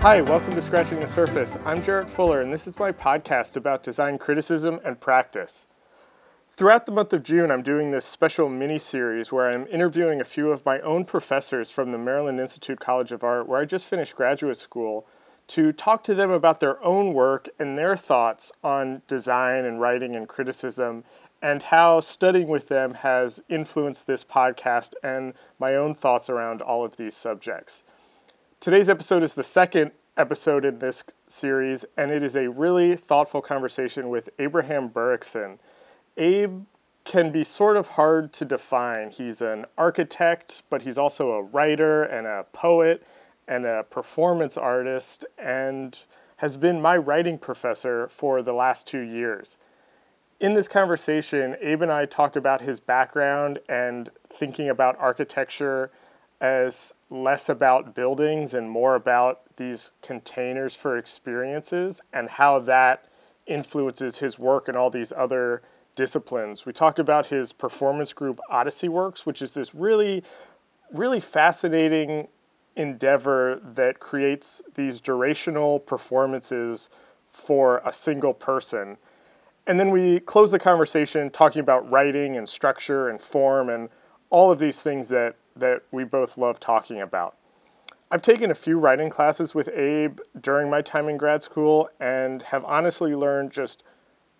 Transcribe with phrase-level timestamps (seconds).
[0.00, 1.58] Hi, welcome to Scratching the Surface.
[1.62, 5.66] I'm Jarrett Fuller, and this is my podcast about design criticism and practice.
[6.48, 10.24] Throughout the month of June, I'm doing this special mini series where I'm interviewing a
[10.24, 13.86] few of my own professors from the Maryland Institute College of Art, where I just
[13.86, 15.06] finished graduate school,
[15.48, 20.16] to talk to them about their own work and their thoughts on design and writing
[20.16, 21.04] and criticism,
[21.42, 26.86] and how studying with them has influenced this podcast and my own thoughts around all
[26.86, 27.82] of these subjects.
[28.60, 33.40] Today's episode is the second episode in this series, and it is a really thoughtful
[33.40, 35.58] conversation with Abraham Burickson.
[36.18, 36.64] Abe
[37.04, 39.12] can be sort of hard to define.
[39.12, 43.02] He's an architect, but he's also a writer and a poet
[43.48, 45.98] and a performance artist, and
[46.36, 49.56] has been my writing professor for the last two years.
[50.38, 55.90] In this conversation, Abe and I talk about his background and thinking about architecture
[56.40, 63.04] as less about buildings and more about these containers for experiences and how that
[63.46, 65.62] influences his work and all these other
[65.94, 66.64] disciplines.
[66.64, 70.22] We talk about his performance group Odyssey Works, which is this really,
[70.92, 72.28] really fascinating
[72.76, 76.88] endeavor that creates these durational performances
[77.28, 78.96] for a single person.
[79.66, 83.88] And then we close the conversation talking about writing and structure and form and
[84.30, 87.36] all of these things that that we both love talking about.
[88.10, 92.42] I've taken a few writing classes with Abe during my time in grad school and
[92.42, 93.84] have honestly learned just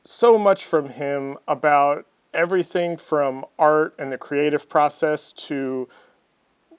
[0.02, 5.88] so much from him about everything from art and the creative process to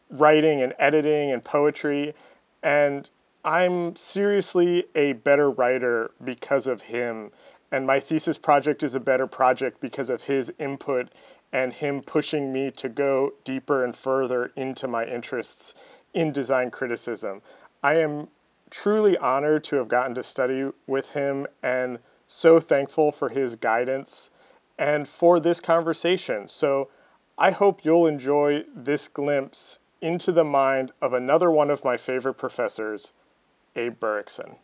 [0.09, 2.13] writing and editing and poetry.
[2.61, 3.09] And
[3.45, 7.31] I'm seriously a better writer because of him.
[7.71, 11.09] And my thesis project is a better project because of his input
[11.51, 15.73] and him pushing me to go deeper and further into my interests
[16.13, 17.41] in design criticism.
[17.83, 18.27] I am
[18.69, 24.29] truly honored to have gotten to study with him and so thankful for his guidance
[24.79, 26.47] and for this conversation.
[26.47, 26.89] So
[27.37, 32.35] I hope you'll enjoy this glimpse into the mind of another one of my favorite
[32.35, 33.11] professors,
[33.75, 34.55] Abe Burickson.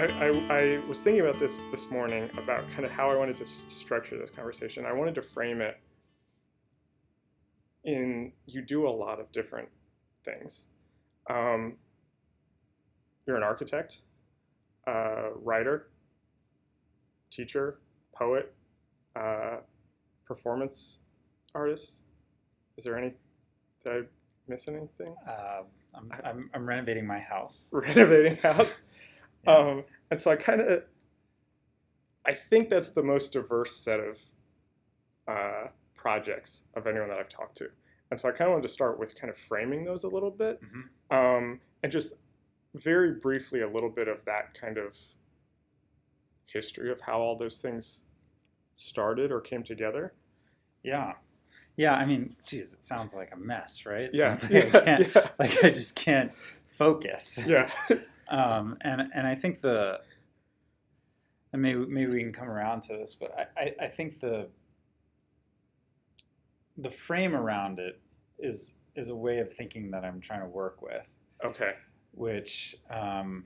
[0.00, 3.36] I, I, I, was thinking about this this morning about kind of how I wanted
[3.36, 4.86] to s- structure this conversation.
[4.86, 5.78] I wanted to frame it
[7.84, 9.68] in you do a lot of different
[10.24, 10.68] things.
[11.28, 11.76] Um,
[13.26, 14.00] you're an architect,
[14.86, 15.88] uh, writer,
[17.30, 17.80] teacher,
[18.14, 18.54] poet,
[19.16, 19.56] uh,
[20.24, 21.00] performance
[21.54, 22.00] artist.
[22.78, 23.12] Is there any?
[23.84, 24.00] Did I
[24.48, 25.14] miss anything?
[25.28, 27.68] Uh, I'm, I'm, I'm renovating my house.
[27.74, 28.80] Renovating house.
[29.46, 29.56] Yeah.
[29.56, 30.84] Um, and so I kind of,
[32.26, 34.20] I think that's the most diverse set of
[35.26, 37.68] uh, projects of anyone that I've talked to.
[38.10, 40.30] And so I kind of wanted to start with kind of framing those a little
[40.30, 41.16] bit mm-hmm.
[41.16, 42.14] um, and just
[42.74, 44.96] very briefly a little bit of that kind of
[46.46, 48.06] history of how all those things
[48.74, 50.12] started or came together.
[50.82, 51.14] Yeah.
[51.76, 54.02] Yeah, I mean, geez, it sounds like a mess, right?
[54.02, 54.36] It yeah.
[54.42, 54.58] Like, yeah.
[54.58, 55.28] I can't, yeah.
[55.38, 56.32] like I just can't
[56.76, 57.38] focus.
[57.46, 57.70] Yeah.
[58.30, 60.00] Um, and and I think the
[61.52, 64.48] and maybe maybe we can come around to this, but I, I, I think the
[66.78, 68.00] the frame around it
[68.38, 71.06] is is a way of thinking that I'm trying to work with.
[71.44, 71.72] Okay.
[72.12, 73.44] Which um,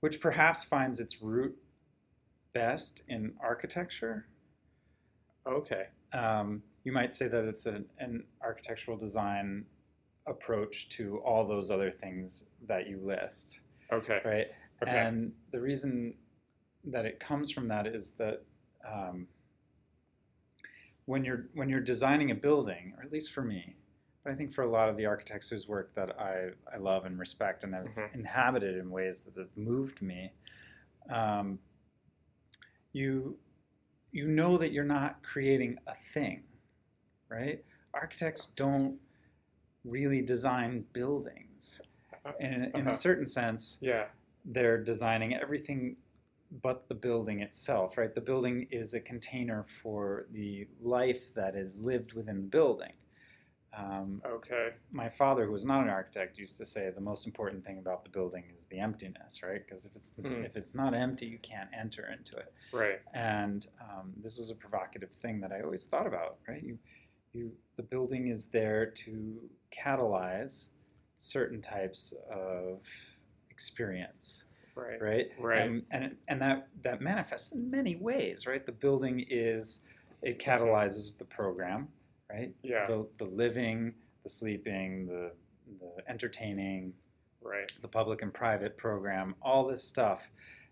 [0.00, 1.56] which perhaps finds its root
[2.52, 4.26] best in architecture.
[5.46, 5.86] Okay.
[6.12, 9.64] Um, you might say that it's an, an architectural design
[10.26, 13.60] approach to all those other things that you list.
[13.92, 14.20] Okay.
[14.24, 14.46] Right.
[14.82, 14.98] Okay.
[14.98, 16.14] And the reason
[16.84, 18.42] that it comes from that is that
[18.90, 19.26] um,
[21.06, 23.76] when you're when you're designing a building, or at least for me,
[24.24, 27.04] but I think for a lot of the architects whose work that I, I love
[27.04, 28.14] and respect and have mm-hmm.
[28.14, 30.32] inhabited in ways that have moved me,
[31.10, 31.58] um,
[32.92, 33.36] you
[34.12, 36.42] you know that you're not creating a thing,
[37.28, 37.64] right?
[37.94, 38.98] Architects don't
[39.84, 41.80] really design buildings.
[42.38, 42.90] In, in uh-huh.
[42.90, 44.04] a certain sense, yeah,
[44.44, 45.96] they're designing everything
[46.62, 48.14] but the building itself, right?
[48.14, 52.92] The building is a container for the life that is lived within the building.
[53.76, 54.70] Um, okay.
[54.90, 58.04] My father, who was not an architect, used to say the most important thing about
[58.04, 59.66] the building is the emptiness, right?
[59.66, 60.44] Because if it's mm.
[60.44, 62.52] if it's not empty, you can't enter into it.
[62.70, 63.00] Right.
[63.14, 66.62] And um, this was a provocative thing that I always thought about, right?
[66.62, 66.78] You
[67.32, 69.38] you the building is there to
[69.70, 70.68] catalyze
[71.18, 72.80] certain types of
[73.50, 74.44] experience.
[74.74, 75.00] Right.
[75.00, 75.26] right?
[75.38, 75.60] Right.
[75.62, 78.64] And and, and that that manifests in many ways, right?
[78.64, 79.84] The building is
[80.22, 81.88] it catalyzes the program,
[82.30, 82.54] right?
[82.62, 82.86] Yeah.
[82.86, 85.32] The the living, the sleeping, the
[85.80, 86.92] the entertaining,
[87.44, 87.70] Right.
[87.82, 90.20] the public and private program, all this stuff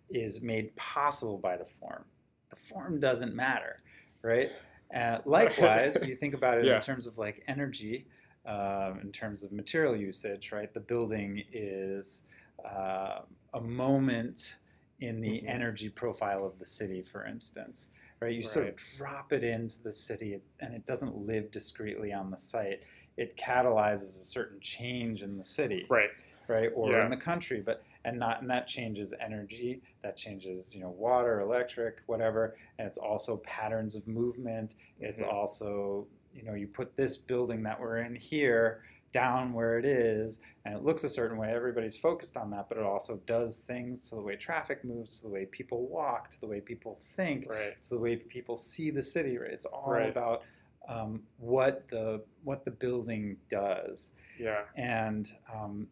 [0.09, 2.05] is made possible by the form.
[2.51, 3.77] The form doesn't matter,
[4.23, 4.51] right?
[4.95, 6.75] Uh, likewise, you think about it Yeah.
[6.77, 8.07] in terms of like energy,
[8.47, 10.73] um, in terms of material usage, right?
[10.73, 12.25] The building is
[12.65, 13.21] uh,
[13.55, 14.57] a moment
[15.01, 15.49] in the Mhm.
[15.49, 17.89] energy profile of the city, for instance,
[18.21, 18.35] right?
[18.35, 22.37] You sort of drop it into the city, and it doesn't live discreetly on the
[22.39, 22.83] site.
[23.17, 26.11] It catalyzes a certain change in the city Right.
[26.49, 27.05] right or Yeah.
[27.05, 31.41] in the country but and not and that changes energy that changes you know water
[31.41, 35.33] electric whatever and it's also patterns of movement it's Mhm.
[35.33, 38.83] also you know you put this building that we're in here
[39.13, 42.79] down where it is and it looks a certain way everybody's focused on that but
[42.79, 46.41] it also does things to the way traffic moves to the way people walk to
[46.41, 47.81] the way people think Right.
[47.83, 50.09] to the way people see the city it's all Right.
[50.09, 50.45] about
[50.89, 54.63] um, what the what the building does Yeah.
[54.77, 55.89] and um,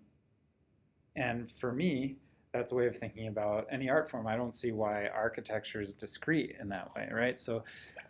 [1.18, 2.16] and for me
[2.52, 5.92] that's a way of thinking about any art form i don't see why architecture is
[5.94, 7.62] discrete in that way right so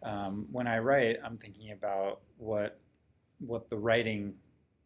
[0.02, 2.78] um, when i write i'm thinking about what
[3.40, 4.34] what the writing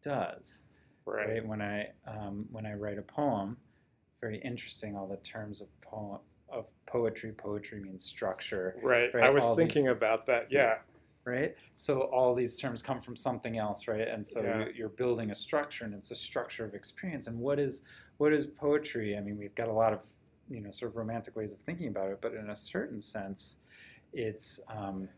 [0.01, 0.63] does
[1.05, 1.27] Right.
[1.27, 3.57] right when i um, when i write a poem
[4.21, 6.19] very interesting all the terms of poem
[6.49, 9.13] of poetry poetry means structure Right.
[9.13, 10.47] Right, I was all these- thinking about that.
[10.51, 10.77] Yeah.
[11.25, 11.55] right?
[11.73, 14.07] So all these terms come from something else, right?
[14.07, 14.65] And so Yeah.
[14.65, 17.25] you- you're building a structure, and it's a structure of experience.
[17.27, 17.85] And what is
[18.23, 19.17] what is poetry?
[19.17, 19.99] I mean, we've got a lot of
[20.49, 23.57] you know sort of romantic ways of thinking about it, but in a certain sense,
[24.13, 25.09] it's um,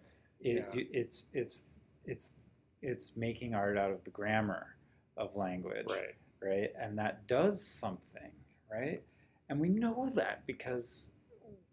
[0.41, 0.81] it, Yeah.
[1.01, 1.65] it's it's
[2.05, 2.33] it's
[2.81, 4.75] it's making art out of the grammar
[5.17, 6.15] of language, Right.
[6.41, 6.71] right?
[6.79, 8.31] And that does something,
[8.71, 9.03] right?
[9.49, 11.11] And we know that because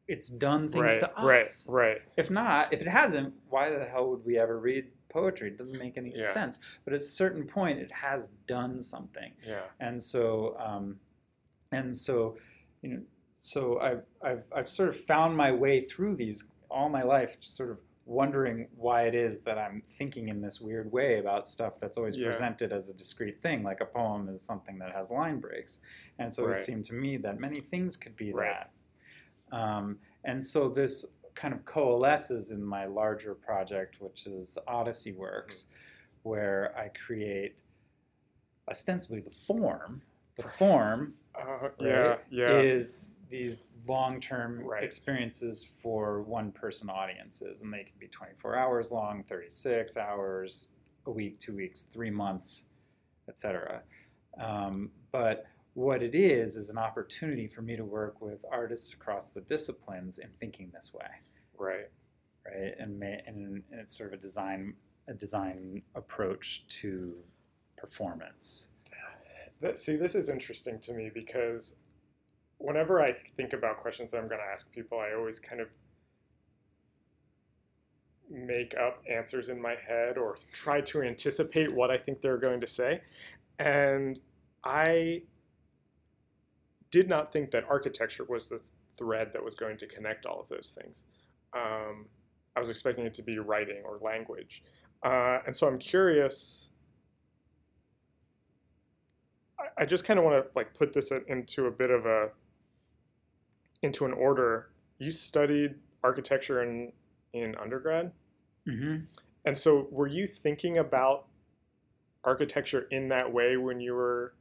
[0.08, 1.00] it's done things Right.
[1.00, 1.40] to Right.
[1.40, 1.66] us.
[1.68, 2.02] Right.
[2.18, 5.48] If not, if it hasn't, why the hell would we ever read poetry?
[5.48, 6.30] It doesn't make any Yeah.
[6.32, 6.60] sense.
[6.84, 9.64] But at a certain point, it has done something, Yeah.
[9.80, 11.00] and so, um,
[11.72, 12.38] and so,
[12.82, 13.02] you know,
[13.38, 17.56] so I've, I've I've sort of found my way through these all my life, just
[17.56, 21.78] sort of wondering why it is that I'm thinking in this weird way about stuff
[21.80, 22.26] that's always Yeah.
[22.26, 25.80] presented as a discrete thing, like a poem is something that has line breaks,
[26.18, 26.50] and so Right.
[26.50, 28.56] it seemed to me that many things could be Right.
[28.56, 28.70] that.
[29.52, 35.66] Um, and so this kind of coalesces in my larger project, which is Odyssey Works,
[36.24, 36.30] Mm-hmm.
[36.30, 37.56] where I create
[38.68, 40.02] ostensibly the form.
[40.36, 41.88] The form Uh, yeah.
[42.08, 42.60] right, Yeah.
[42.60, 44.84] is these long-term Right.
[44.84, 50.68] experiences for one-person audiences, and they can be 24 hours long, 36 hours,
[51.06, 52.66] a week, two weeks, three months,
[53.28, 53.82] etc.
[54.38, 59.30] Um, but what it is is an opportunity for me to work with artists across
[59.30, 61.08] the disciplines in thinking this way,
[61.56, 61.88] right.
[62.44, 62.74] right?
[62.78, 64.76] And, ma- and it's sort of a design
[65.08, 67.16] a design approach to
[67.76, 68.68] performance.
[69.62, 71.76] That, see, this is interesting to me because
[72.58, 75.68] whenever I think about questions that I'm going to ask people, I always kind of
[78.28, 82.60] make up answers in my head or try to anticipate what I think they're going
[82.60, 83.02] to say.
[83.60, 84.18] And
[84.64, 85.22] I
[86.90, 88.60] did not think that architecture was the
[88.98, 91.04] thread that was going to connect all of those things.
[91.54, 92.06] Um,
[92.56, 94.64] I was expecting it to be writing or language.
[95.04, 96.71] Uh, and so I'm curious
[99.78, 102.30] I- I just kind of want to like put this into a bit of a
[103.82, 104.70] into an order.
[104.98, 106.92] You studied architecture in
[107.32, 108.12] in undergrad,
[108.68, 109.04] Mm-hmm.
[109.44, 111.26] and so were you thinking about
[112.24, 114.34] architecture in that way when you were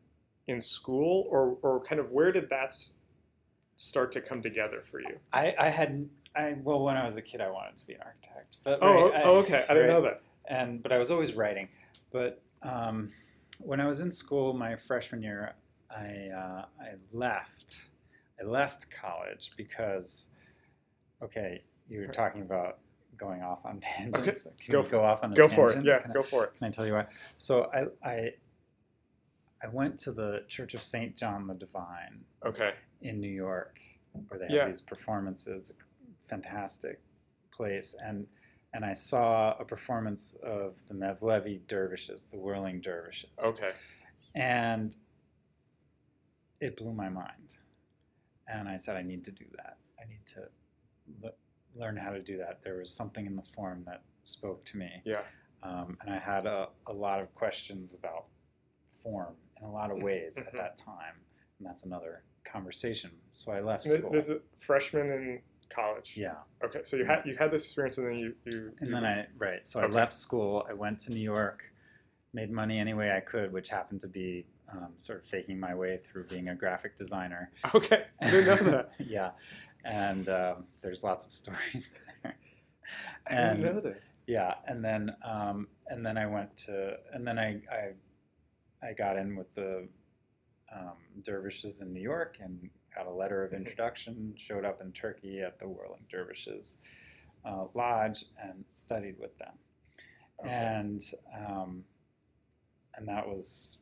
[0.47, 2.73] in school, or or kind of where did that
[3.77, 5.17] start to come together for you?
[5.33, 8.01] I, I had I well when I was a kid I wanted to be an
[8.05, 8.57] architect.
[8.63, 10.21] But Oh, right, oh, okay, I didn't know that.
[10.47, 11.69] And but I was always writing.
[12.11, 13.09] But um,
[13.63, 15.53] when I was in school my freshman year,
[15.89, 17.85] I uh, I left.
[18.39, 20.29] I left college because
[21.21, 22.79] okay, you were talking about
[23.17, 24.47] going off on tangents.
[24.63, 25.55] Can go go off on a Go tangent?
[25.71, 25.85] for it.
[25.85, 26.53] Yeah, I- go for it.
[26.57, 27.07] can I tell you why?
[27.37, 28.33] So I I
[29.63, 32.73] I went to the Church of Saint John the Divine Okay.
[33.01, 33.79] in New York,
[34.27, 34.67] where they have Yeah.
[34.67, 35.73] these performances.
[36.21, 36.99] Fantastic
[37.51, 38.25] place, and
[38.73, 43.71] and I saw a performance of the Mevlevi dervishes, the whirling dervishes, Okay.
[44.35, 44.95] and
[46.59, 47.57] it blew my mind.
[48.47, 49.77] And I said, I need to do that.
[50.01, 50.47] I need to
[51.23, 51.33] le-
[51.75, 52.59] learn how to do that.
[52.63, 55.01] There was something in the form that spoke to me.
[55.05, 55.21] Yeah.
[55.63, 58.25] Um, and I had a, a lot of questions about
[59.03, 60.47] form in a lot of ways Mhm.
[60.47, 61.15] at that time.
[61.59, 63.11] And that's another conversation.
[63.31, 64.11] So I left school.
[64.11, 65.41] this is freshman in
[65.73, 66.15] college.
[66.17, 66.35] yeah.
[66.63, 68.71] Okay, so you had you had this experience, and then you you.
[68.79, 70.65] And you- then I right, so I left school.
[70.69, 71.63] I went to New York,
[72.33, 75.73] made money any way I could, which happened to be um, sort of faking my
[75.75, 77.51] way through being a graphic designer.
[77.75, 78.91] Okay, I didn't know that.
[78.99, 79.31] yeah,
[79.85, 82.35] and um, there's lots of stories there.
[83.27, 84.13] I And didn't know this.
[84.27, 89.17] yeah, and then um, and then I went to and then I I, I got
[89.17, 89.87] in with the
[90.73, 94.33] um, dervishes in New York and got a letter of introduction.
[94.37, 96.77] Showed up in Turkey at the Whirling Dervishes
[97.45, 99.53] uh, lodge and studied with them,
[100.39, 100.49] Okay.
[100.49, 101.01] and
[101.47, 101.83] um,
[102.95, 103.79] and that was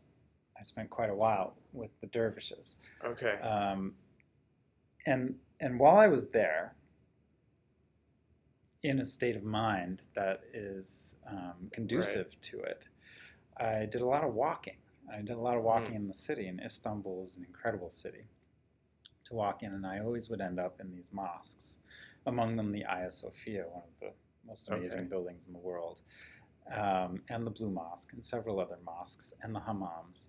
[0.58, 2.78] I spent quite a while with the dervishes.
[3.04, 3.38] Okay.
[3.40, 3.94] Um,
[5.06, 6.76] and and while I was there,
[8.84, 12.88] in a state of mind that is um, conducive to it,
[13.58, 14.78] I did a lot of walking.
[15.12, 18.26] I did a lot of walking in the city, and Istanbul is an incredible city
[19.30, 21.80] to walk in, and I always would end up in these mosques.
[22.26, 24.12] Among them, the Hagia Sophia, one of the
[24.48, 25.08] most amazing Okay.
[25.10, 26.02] buildings in the world,
[26.76, 30.28] um, and the Blue Mosque, and several other mosques, and the hammams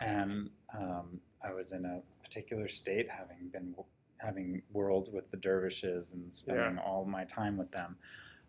[0.00, 3.74] and um, I was in a particular state, having been
[4.18, 7.96] having whirled with the dervishes and spending all my time with them.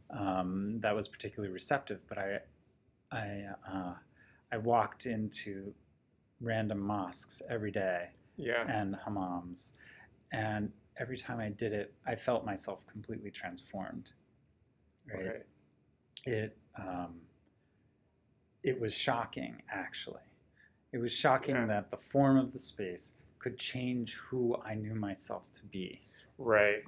[0.10, 2.40] Um, that was particularly receptive, but I,
[3.12, 3.94] I, uh,
[4.50, 5.74] I walked into
[6.40, 8.64] random mosques every day yeah.
[8.66, 9.74] and hammams,
[10.32, 14.12] and every time I did it, I felt myself completely transformed.
[15.14, 15.26] Right?
[15.28, 15.40] Okay.
[16.26, 17.22] it um,
[18.64, 20.20] it was shocking actually
[20.92, 21.66] it was shocking Yeah.
[21.68, 26.02] that the form of the space could change who i knew myself to be
[26.38, 26.84] Right.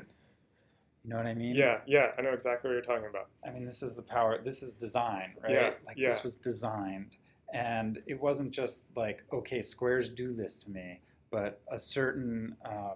[1.04, 1.80] you know what i mean Yeah.
[1.88, 2.08] Yeah.
[2.18, 3.30] I know exactly what you're talking about.
[3.48, 6.10] i mean this is the power this is design right Yeah, like yeah.
[6.10, 7.16] this was designed
[7.54, 11.00] and it wasn't just like okay squares do this to me
[11.32, 12.96] but a certain uh,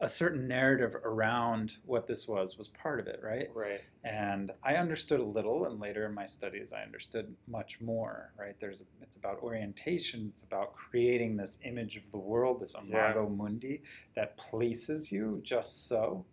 [0.00, 3.80] a certain narrative around what this was was part of it right Right.
[4.04, 8.32] and I understood a little, and later in my studies, I understood much more.
[8.38, 8.54] Right?
[8.60, 10.28] There's it's about orientation.
[10.28, 13.26] It's about creating this image of the world, this Yeah.
[13.28, 13.82] mundi
[14.14, 16.24] that places you just so,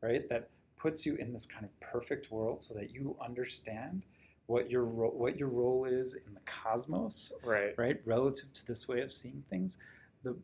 [0.00, 0.26] right?
[0.30, 0.48] That
[0.78, 4.04] puts you in this kind of perfect world, so that you understand
[4.46, 7.76] what your ro- what your role is in the cosmos, Right.
[7.76, 8.00] right?
[8.06, 9.82] Relative to this way of seeing things.
[10.22, 10.34] The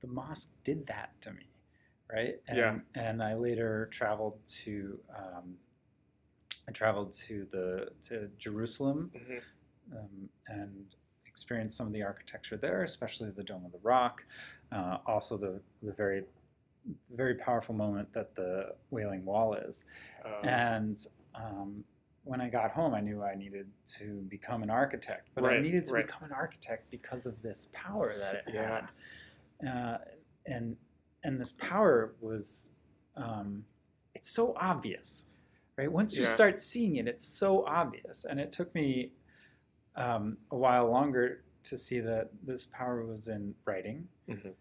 [0.00, 1.46] the mosque did that to me,
[2.12, 2.40] right?
[2.48, 2.78] And, Yeah.
[2.94, 5.56] And I later traveled to um,
[6.68, 9.42] I traveled to the to Jerusalem Mhm.
[9.96, 10.94] um, and
[11.26, 14.24] experienced some of the architecture there, especially the Dome of the Rock.
[14.72, 16.24] Uh, also, the the very
[17.10, 19.84] very powerful moment that the Wailing Wall is.
[20.24, 21.84] Um, And um,
[22.24, 25.84] when I got home, I knew I needed to become an architect, but I needed
[25.86, 26.06] to right.
[26.06, 28.86] become an architect because of this power that it Yeah.
[29.62, 29.68] had.
[29.68, 29.98] Uh,
[30.46, 30.76] and
[31.24, 32.70] and this power was,
[33.16, 33.64] um,
[34.14, 35.26] it's so obvious,
[35.76, 35.90] right?
[35.90, 36.28] Once you Yeah.
[36.28, 38.24] start seeing it, it's so obvious.
[38.24, 39.12] And it took me
[39.96, 44.54] um, a while longer to see that this power was in writing, Mhm.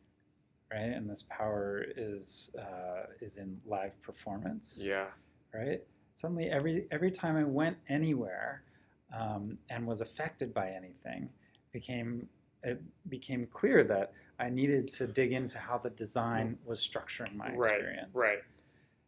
[0.71, 0.91] right?
[0.91, 5.11] And this power is uh, is in live performance yeah.
[5.53, 5.81] right?
[6.15, 8.63] Suddenly, every every time I went anywhere
[9.13, 11.29] um, and was affected by anything,
[11.71, 12.27] became
[12.63, 16.69] it became clear that I needed to dig into how the design mm-hmm.
[16.69, 17.73] was structuring my Right.
[17.73, 18.09] experience.
[18.13, 18.39] Right.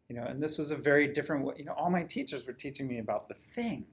[0.09, 1.55] You know, and this was a very different way.
[1.57, 3.85] You know, all my teachers were teaching me about the thing,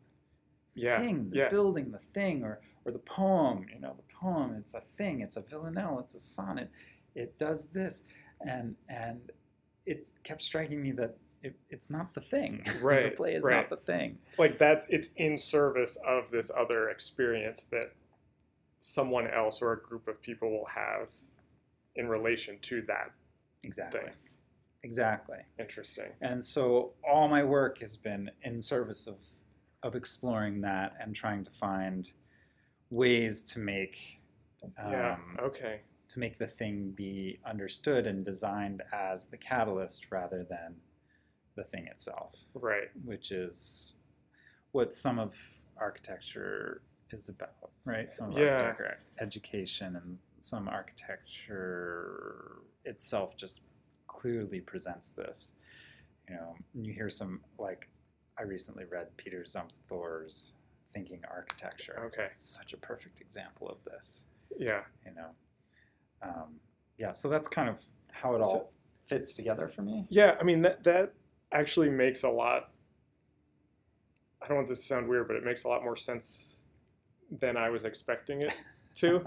[0.75, 0.99] Yeah.
[0.99, 1.49] thing, the Yeah.
[1.49, 3.67] building, the thing, or or the poem.
[3.73, 4.55] You know, the poem.
[4.55, 5.21] It's a thing.
[5.21, 6.01] It's a villanelle.
[6.01, 6.71] It's a sonnet.
[7.15, 8.05] It does this,
[8.41, 9.31] and and
[9.87, 12.65] it kept striking me that it, it's not the thing.
[12.83, 13.57] Right, the play is right.
[13.57, 14.19] not the thing.
[14.39, 17.93] Like that's it's in service of this other experience that
[18.81, 21.13] someone else or a group of people will have
[21.99, 23.11] in relation to that
[23.65, 24.01] Exactly.
[24.01, 24.13] thing.
[24.85, 25.39] Exactly.
[25.59, 26.13] Interesting.
[26.21, 29.17] And so all my work has been in service of
[29.85, 32.11] of exploring that and trying to find
[32.91, 34.21] ways to make
[34.77, 35.17] um, yeah.
[35.41, 35.83] Okay.
[36.09, 40.75] to make the thing be understood and designed as the catalyst rather than
[41.55, 42.89] the thing itself, Right.
[43.05, 43.93] which is
[44.73, 45.37] what some of
[45.77, 48.13] architecture is about, right?
[48.13, 48.55] Some of Yeah.
[48.63, 53.63] architecture education and some architecture itself just
[54.07, 55.55] clearly presents this.
[56.29, 57.89] You know, you hear some like
[58.39, 60.53] I recently read Peter Zumthor's
[60.93, 62.01] Thinking Architecture.
[62.07, 62.29] Okay.
[62.39, 64.27] Such a perfect example of this
[64.59, 64.83] Yeah.
[65.05, 65.29] you know
[66.23, 66.55] um,
[66.97, 68.73] yeah so that's kind of how it So- all
[69.07, 70.37] fits together for me Yeah.
[70.41, 71.15] I mean that that
[71.53, 72.71] actually makes a lot.
[74.43, 76.61] I don't want this to sound weird, but it makes a lot more sense
[77.31, 78.53] than I was expecting it
[79.01, 79.23] to.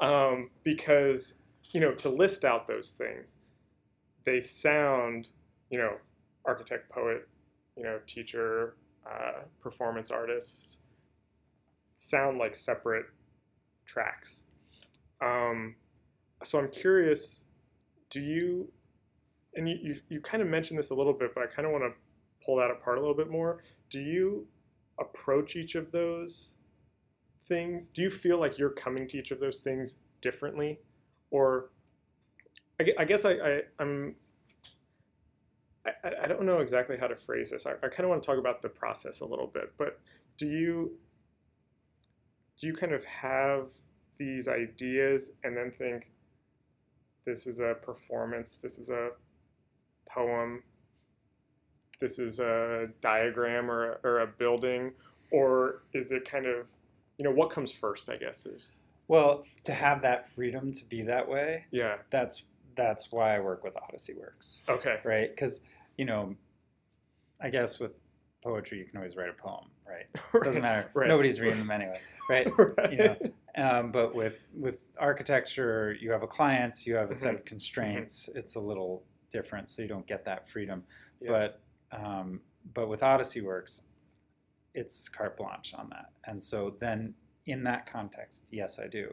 [0.00, 1.34] um, because
[1.72, 3.40] you know, to list out those things,
[4.24, 5.30] they sound,
[5.70, 5.96] you know,
[6.44, 7.28] architect, poet,
[7.76, 8.74] you know, teacher,
[9.06, 10.78] uh, performance artist,
[11.96, 13.06] sound like separate
[13.86, 14.46] tracks.
[15.20, 15.76] Um,
[16.42, 17.46] so I'm curious,
[18.08, 18.72] do you,
[19.54, 21.72] and you, you, you kind of mentioned this a little bit, but I kind of
[21.72, 21.92] want to
[22.44, 23.62] pull that apart a little bit more.
[23.90, 24.46] Do you
[24.98, 26.56] approach each of those
[27.50, 27.88] things?
[27.88, 30.78] Do you feel like you're coming to each of those things differently?
[31.30, 31.70] Or
[32.80, 34.14] I, I guess I, I, I'm,
[35.86, 35.90] I,
[36.22, 37.66] I- don't know exactly how to phrase this.
[37.66, 40.00] I, I kind of want to talk about the process a little bit, but
[40.38, 40.92] do you,
[42.58, 43.70] do you kind of have
[44.18, 46.06] these ideas and then think,
[47.26, 49.10] this is a performance, this is a
[50.08, 50.62] poem,
[52.00, 54.92] this is a diagram or, or a building,
[55.30, 56.68] or is it kind of,
[57.20, 61.02] you know, what comes first, I guess, is, Well, to have that freedom to be
[61.02, 62.46] that way, yeah, that's
[62.76, 65.28] that's why I work with Odyssey Works, okay, right?
[65.28, 65.60] Because
[65.98, 66.34] you know,
[67.38, 67.92] I guess with
[68.42, 70.06] poetry you can always write a poem, right?
[70.34, 70.88] It doesn't matter.
[70.94, 71.08] Right.
[71.08, 71.98] Nobody's reading them anyway,
[72.30, 72.46] right?
[72.78, 72.90] right.
[72.92, 73.16] You know,
[73.56, 77.38] um, but with with architecture, you have a client, you have a set Mhm.
[77.40, 78.30] of constraints.
[78.34, 80.84] It's a little different, so you don't get that freedom.
[81.20, 81.28] Yeah.
[81.32, 81.60] But
[81.92, 82.40] um,
[82.72, 83.88] but with Odyssey Works,
[84.74, 87.14] it's carte blanche on that, and so then
[87.46, 89.12] in that context, yes, I do.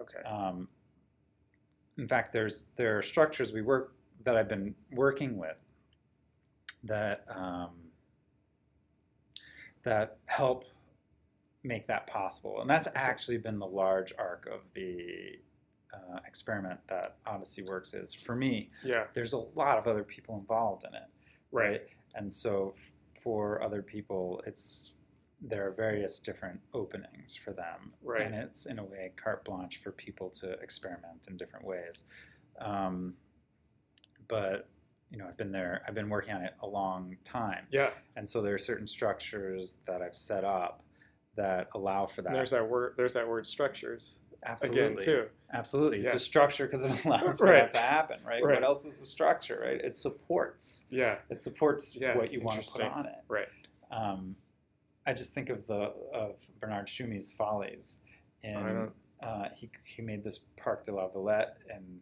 [0.00, 0.68] okay, Um,
[1.98, 5.56] in fact, there's there are structures we work that I've been working with
[6.84, 7.70] that um,
[9.84, 10.64] that help
[11.62, 15.38] make that possible, and that's actually been the large arc of the
[15.92, 18.70] uh, experiment that Odyssey Works is for me.
[18.84, 21.08] yeah, There's a lot of other people involved in it,
[21.52, 21.82] right,
[22.14, 22.74] and so
[23.26, 24.92] for other people, it's
[25.40, 28.22] there are various different openings for them, Right.
[28.22, 32.04] and it's in a way carte blanche for people to experiment in different ways.
[32.60, 33.14] Um,
[34.28, 34.68] but
[35.10, 35.82] you know, I've been there.
[35.88, 37.90] I've been working on it a long time, yeah.
[38.14, 40.84] and so there are certain structures that I've set up
[41.34, 42.28] that allow for that.
[42.28, 42.94] And there's that word.
[42.96, 45.26] There's that word structures Absolutely, again too.
[45.52, 45.98] absolutely.
[45.98, 46.16] It's Yeah.
[46.16, 47.70] a structure because it allows for Right.
[47.70, 48.42] that to happen, right?
[48.42, 48.54] Right.
[48.54, 49.80] What else is the structure, right?
[49.80, 50.86] It supports.
[50.90, 53.16] Yeah, It supports Yeah, what you want to put on it.
[53.28, 53.48] right.
[53.90, 54.36] um,
[55.06, 58.02] I just think of the of Bernard Tschumi's Follies,
[58.42, 58.90] and
[59.22, 62.00] uh, he he made this Parc de la Villette and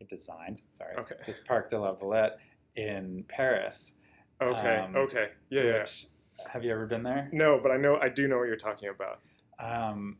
[0.00, 1.16] it designed sorry Okay.
[1.26, 2.38] this Parc de la Villette
[2.76, 3.96] in Paris.
[4.40, 5.84] Okay, Um, okay, yeah, yeah.
[6.48, 7.28] Have you ever been there?
[7.30, 9.20] No, but I know I do know what you're talking about.
[9.58, 10.16] Um,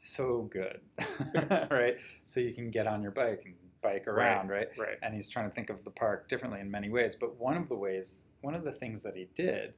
[0.00, 0.80] so good,
[1.70, 1.96] right?
[2.24, 4.68] So you can get on your bike and bike around, right?
[4.78, 4.98] Right.
[5.02, 7.16] and he's trying to think of the park differently in many ways.
[7.16, 9.72] But one of the ways, one of the things that he did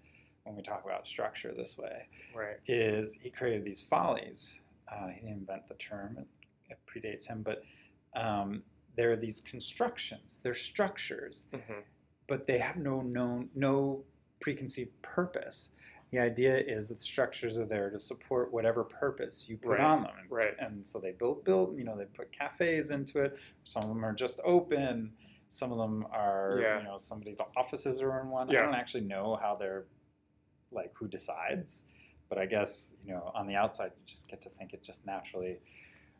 [0.44, 2.57] when we talk about structure this way Right.
[2.66, 4.61] is he created these follies.
[4.90, 6.26] Uh, he didn't invent the term; it,
[6.70, 7.42] it predates him.
[7.42, 7.62] But
[8.16, 8.62] um,
[8.96, 11.81] there are these constructions, they're structures, hmm
[12.26, 14.02] but they have no known, no
[14.40, 15.70] preconceived purpose.
[16.11, 19.81] The idea is that the structures are there to support whatever purpose you put Right.
[19.81, 20.16] on them.
[20.31, 20.55] Right.
[20.59, 23.37] And so they built, built, you know, they put cafes into it.
[23.64, 25.12] Some of them are just open.
[25.49, 26.79] Some of them are, Yeah.
[26.79, 28.49] you know, somebody's offices are in one.
[28.49, 28.61] Yeah.
[28.61, 29.85] I don't actually know how they're,
[30.71, 31.87] like, who decides.
[32.31, 35.07] But I guess, you know, on the outside, you just get to think it just
[35.07, 35.61] naturally,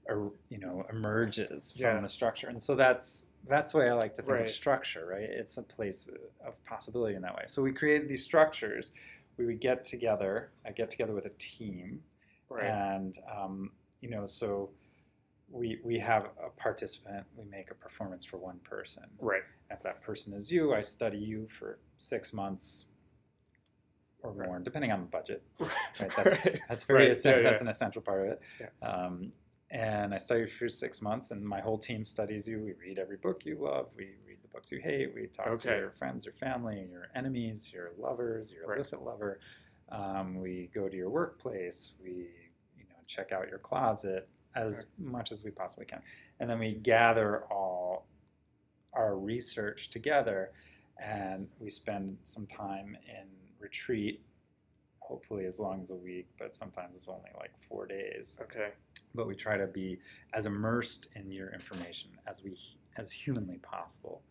[0.09, 2.01] er, you know, emerges from Yeah.
[2.01, 2.49] the structure.
[2.49, 4.47] And so that's that's the way I like to think Right.
[4.47, 5.23] of structure, right?
[5.23, 6.11] It's a place
[6.45, 7.45] of possibility in that way.
[7.47, 8.93] So we created these structures.
[9.39, 10.51] We would get together.
[10.67, 12.03] I get together with a team,
[12.51, 12.65] Right.
[12.65, 13.71] and um,
[14.01, 14.71] you know, so
[15.51, 17.25] we we have a participant.
[17.37, 19.05] We make a performance for one person.
[19.21, 19.43] Right.
[19.71, 22.87] If that person is you, I study you for six months
[24.23, 24.49] or Right.
[24.49, 25.43] more, depending on the budget.
[25.61, 26.13] Right.
[26.17, 27.67] That's that's very Right, essen- yeah, that's yeah.
[27.67, 28.41] an essential part of it.
[28.61, 28.89] Yeah.
[28.89, 29.33] Um,
[29.71, 32.61] and I study you for six months, and my whole team studies you.
[32.61, 33.89] We read every book you love.
[33.97, 34.15] We
[34.59, 35.15] books you hate.
[35.15, 38.75] We talk to your friends, your family, your enemies, your lovers, your Right.
[38.75, 39.39] illicit lover.
[39.89, 41.95] Um, we go to your workplace.
[42.03, 42.11] We
[42.77, 46.03] you know check out your closet as much as we possibly can,
[46.41, 48.09] and then we gather all
[48.95, 50.51] our research together,
[51.01, 53.29] and we spend some time in
[53.61, 54.25] retreat
[54.99, 58.39] hopefully as long as a week, but sometimes it's only like four days.
[58.43, 58.73] Okay.
[59.15, 60.01] But we try to be
[60.35, 62.55] as immersed in your information as we
[62.99, 64.23] as humanly possible,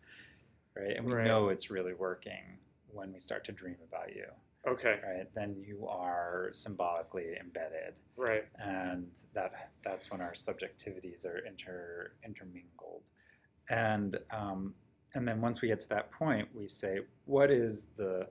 [0.76, 0.96] right?
[0.96, 1.24] And we Right.
[1.24, 2.58] know it's really working
[2.92, 4.26] when we start to dream about you,
[4.66, 5.00] Okay.
[5.02, 5.32] right?
[5.34, 8.46] Then you are symbolically embedded, Right.
[8.58, 13.02] and that that's when our subjectivities are inter intermingled,
[13.70, 14.74] and um,
[15.14, 18.28] and then once we get to that point, we say, what is the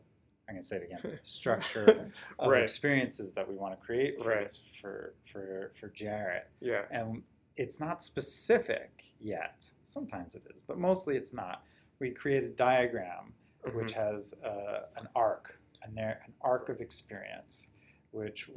[0.49, 1.19] I'm going to say it again.
[1.25, 2.61] Structure of Right.
[2.63, 4.43] experiences that we want to create for Right.
[4.43, 6.85] this, for for for Jarrett, Yeah.
[6.91, 7.23] and
[7.57, 8.96] it's not specific.
[9.21, 9.69] Yet.
[9.83, 11.63] Sometimes it is, but mostly it's not.
[11.99, 13.33] We create a diagram
[13.73, 14.01] which Mm-hmm.
[14.01, 15.59] has uh, an arc,
[15.93, 17.69] nar- an arc of experience,
[18.11, 18.49] which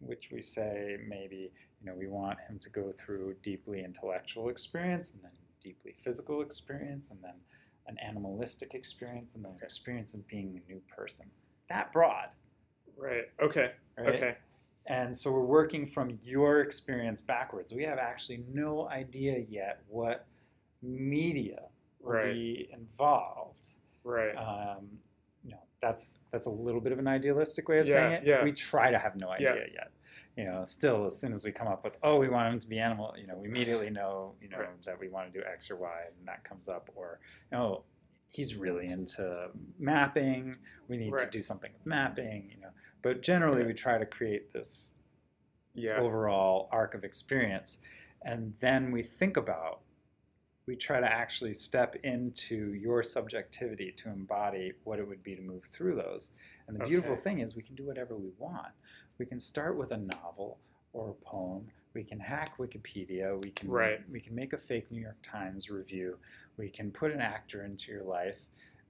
[0.00, 1.50] which we say maybe
[1.80, 6.42] you know we want him to go through deeply intellectual experience and then deeply physical
[6.42, 7.34] experience and then
[7.88, 11.26] an animalistic experience and then an experience of being a new person.
[11.68, 12.28] That broad,
[12.96, 13.24] Right.
[13.42, 13.72] Okay.
[13.98, 14.14] right?
[14.14, 14.36] Okay.
[14.88, 17.72] And so we're working from your experience backwards.
[17.72, 20.26] We have actually no idea yet what
[20.82, 21.62] media
[22.00, 22.32] will Right.
[22.34, 23.66] be involved.
[24.04, 24.34] Right.
[24.36, 24.88] Um,
[25.44, 28.24] you know, that's that's a little bit of an idealistic way of saying it.
[28.24, 28.44] yeah.
[28.44, 29.52] We try to have no Yeah.
[29.52, 29.90] idea yet.
[30.36, 32.68] You know, still, as soon as we come up with, oh, we want him to
[32.68, 34.82] be animal, you know, we immediately know, you know, Right.
[34.82, 36.90] that we want to do X or Y, and that comes up.
[36.94, 37.18] Or,
[37.52, 37.84] oh,
[38.28, 40.58] he's really into mapping.
[40.88, 42.50] We need to do something with mapping.
[42.50, 42.70] You know,
[43.06, 43.68] but generally, Yeah.
[43.68, 44.94] we try to create this
[45.74, 45.96] yeah.
[46.00, 47.78] overall arc of experience.
[48.22, 49.82] And then we think about,
[50.66, 55.40] we try to actually step into your subjectivity to embody what it would be to
[55.40, 56.32] move through those.
[56.66, 58.72] And the beautiful thing is, we can do whatever we want.
[59.18, 60.58] We can start with a novel
[60.92, 61.68] or a poem.
[61.94, 63.40] We can hack Wikipedia.
[63.40, 64.00] We can Right.
[64.10, 66.18] we can make a fake New York Times review.
[66.56, 68.40] We can put an actor into your life.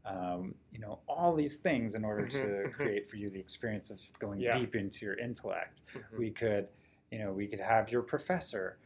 [0.06, 2.72] Um, you know all these things in order to mhm.
[2.72, 4.52] create for you the experience of going Yeah.
[4.56, 6.18] deep into your intellect Mhm.
[6.18, 6.68] we could
[7.10, 8.78] you know we could have your professor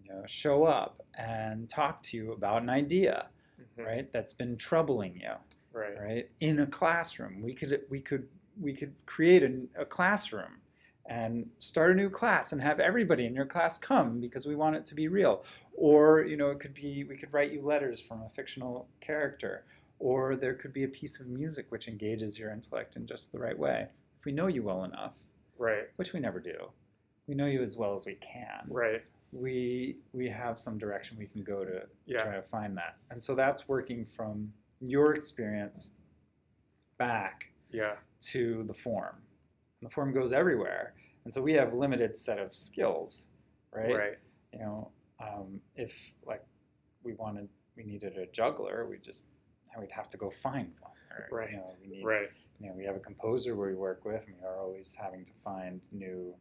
[0.00, 3.28] you know show up and talk to you about an idea
[3.60, 3.86] Mhm.
[3.86, 5.32] right that's been troubling you
[5.72, 5.98] Right.
[5.98, 8.28] right in a classroom we could we could
[8.60, 10.60] we could create a, a classroom
[11.06, 14.76] and start a new class and have everybody in your class come because we want
[14.76, 18.00] it to be real or you know it could be we could write you letters
[18.00, 19.64] from a fictional character
[19.98, 23.38] or there could be a piece of music which engages your intellect in just the
[23.38, 25.14] right way if we know you well enough
[25.58, 25.88] Right.
[25.96, 26.70] which we never do.
[27.26, 28.64] We know you as well as we can.
[28.68, 29.02] Right.
[29.32, 32.22] We we have some direction we can go to Yeah.
[32.22, 32.96] try to find that.
[33.10, 35.90] And so that's working from your experience
[36.96, 37.96] back Yeah.
[38.20, 39.16] to the form.
[39.80, 40.94] And the form goes everywhere.
[41.24, 43.26] And so we have limited set of skills,
[43.72, 43.94] right?
[43.94, 44.18] Right.
[44.52, 46.44] You know, um, if like
[47.02, 49.26] we wanted we needed a juggler, we just
[49.80, 50.92] we'd have to go find one.
[51.10, 51.50] Or, Right.
[51.50, 52.28] You know, we need Right.
[52.60, 55.32] you know, we have a composer we work with, and we are always having to
[55.32, 56.34] find new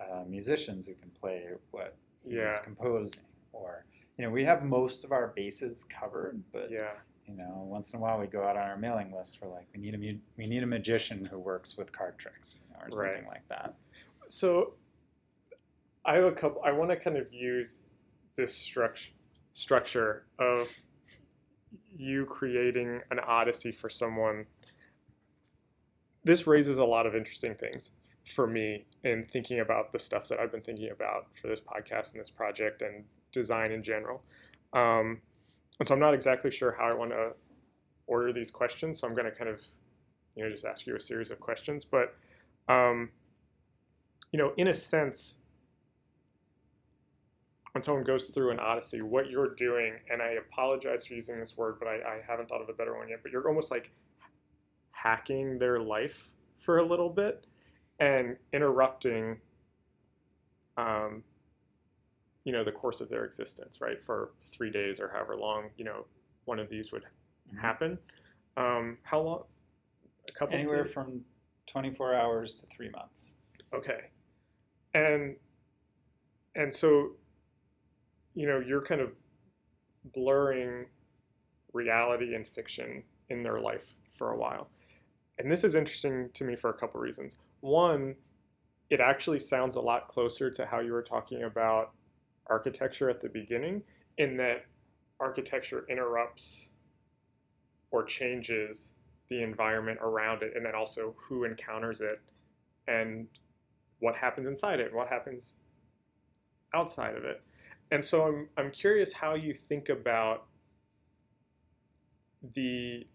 [0.00, 3.22] uh, musicians who can play what he's composing.
[3.52, 3.84] Or,
[4.18, 6.92] you know, we have most of our bases covered, but Yeah.
[7.26, 9.66] you know, once in a while we go out on our mailing list for like
[9.72, 12.80] we need a mu- we need a magician who works with card tricks you know,
[12.84, 13.26] or something Right.
[13.26, 13.74] like that.
[14.28, 14.74] So
[16.04, 16.60] I have a couple.
[16.62, 17.88] I want to kind of use
[18.36, 19.12] this structure
[19.52, 20.68] structure of
[21.96, 24.46] you creating an odyssey for someone.
[26.24, 27.92] This raises a lot of interesting things
[28.24, 32.12] for me in thinking about the stuff that I've been thinking about for this podcast
[32.12, 34.22] and this project and design in general.
[34.72, 35.20] Um,
[35.78, 37.32] and so I'm not exactly sure how I want to
[38.06, 39.00] order these questions.
[39.00, 39.62] So I'm going to kind of,
[40.34, 41.84] you know, just ask you a series of questions.
[41.84, 42.14] But
[42.68, 43.10] um,
[44.32, 45.42] you know, in a sense,
[47.74, 51.56] when someone goes through an odyssey, what you're doing, and I apologize for using this
[51.56, 53.90] word, but I, I haven't thought of a better one yet, but you're almost like
[54.92, 57.46] hacking their life for a little bit
[57.98, 59.40] and interrupting,
[60.76, 61.24] um,
[62.44, 64.00] you know, the course of their existence, right?
[64.00, 66.06] For three days or however long, you know,
[66.44, 67.04] one of these would
[67.52, 67.58] Mhm.
[67.58, 67.98] happen.
[68.56, 69.44] Um, how long?
[70.28, 71.24] A couple Anywhere from
[71.66, 73.34] 24 hours to three months.
[73.72, 74.10] Okay.
[74.94, 75.36] And
[76.54, 77.16] and so
[78.34, 79.12] you know, you're kind of
[80.12, 80.86] blurring
[81.72, 84.68] reality and fiction in their life for a while.
[85.38, 87.36] And this is interesting to me for a couple reasons.
[87.60, 88.14] One,
[88.90, 91.92] it actually sounds a lot closer to how you were talking about
[92.46, 93.82] architecture at the beginning
[94.18, 94.66] in that
[95.18, 96.70] architecture interrupts
[97.90, 98.94] or changes
[99.28, 102.20] the environment around it and then also who encounters it
[102.86, 103.26] and
[104.00, 105.60] what happens inside it, what happens
[106.74, 107.42] outside of it.
[107.94, 110.46] And so I'm I'm curious how you think about
[112.54, 113.06] the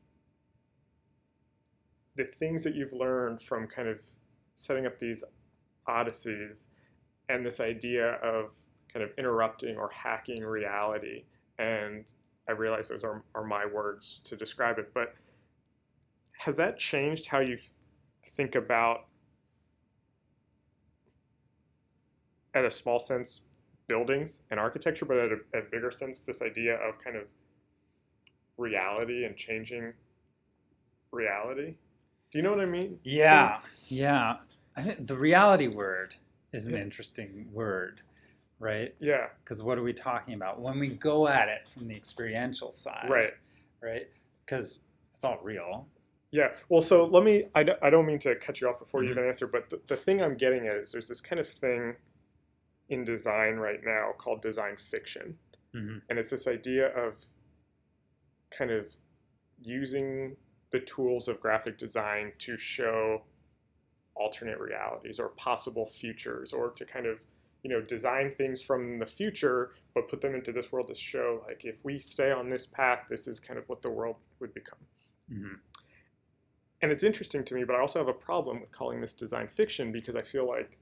[2.16, 4.00] the things that you've learned from kind of
[4.56, 5.22] setting up these
[5.86, 6.70] odysseys
[7.28, 8.54] and this idea of
[8.94, 11.26] kind of interrupting or hacking reality.
[11.58, 12.06] And
[12.48, 15.14] I realize those are, are my words to describe it, but
[16.38, 17.58] has that changed how you
[18.24, 19.08] think about
[22.54, 23.42] at a small sense
[23.90, 27.24] buildings and architecture, but at a, at a bigger sense, this idea of kind of
[28.58, 29.92] reality and changing
[31.12, 31.74] reality.
[32.32, 33.00] Do you know what I mean?
[33.04, 34.38] Yeah, yeah.
[35.00, 36.16] The reality word
[36.54, 36.82] is an Yeah.
[36.82, 38.02] interesting word
[38.62, 38.94] right?
[39.00, 39.28] Yeah.
[39.42, 43.08] Because what are we talking about when we go at it from the experiential side?
[43.10, 43.32] Right.
[43.82, 44.10] Right.
[44.46, 44.80] Because
[45.16, 45.88] it's all real.
[46.32, 46.50] Yeah.
[46.68, 47.46] Well, so let me.
[47.56, 49.14] I don't, I don't mean to cut you off before you Mhm.
[49.14, 51.96] even answer, but the, the thing I'm getting at is there's this kind of thing
[52.90, 55.38] in design right now called design fiction.
[55.74, 56.02] Mhm.
[56.10, 57.24] And it's this idea of
[58.52, 58.98] kind of
[59.62, 60.36] using
[60.72, 63.24] the tools of graphic design to show
[64.16, 67.22] alternate realities or possible futures or to kind of
[67.64, 71.44] you know design things from the future but put them into this world to show
[71.48, 74.54] like if we stay on this path this is kind of what the world would
[74.54, 74.80] become
[75.32, 75.60] Mhm.
[76.82, 79.48] and it's interesting to me but i also have a problem with calling this design
[79.48, 80.78] fiction because i feel like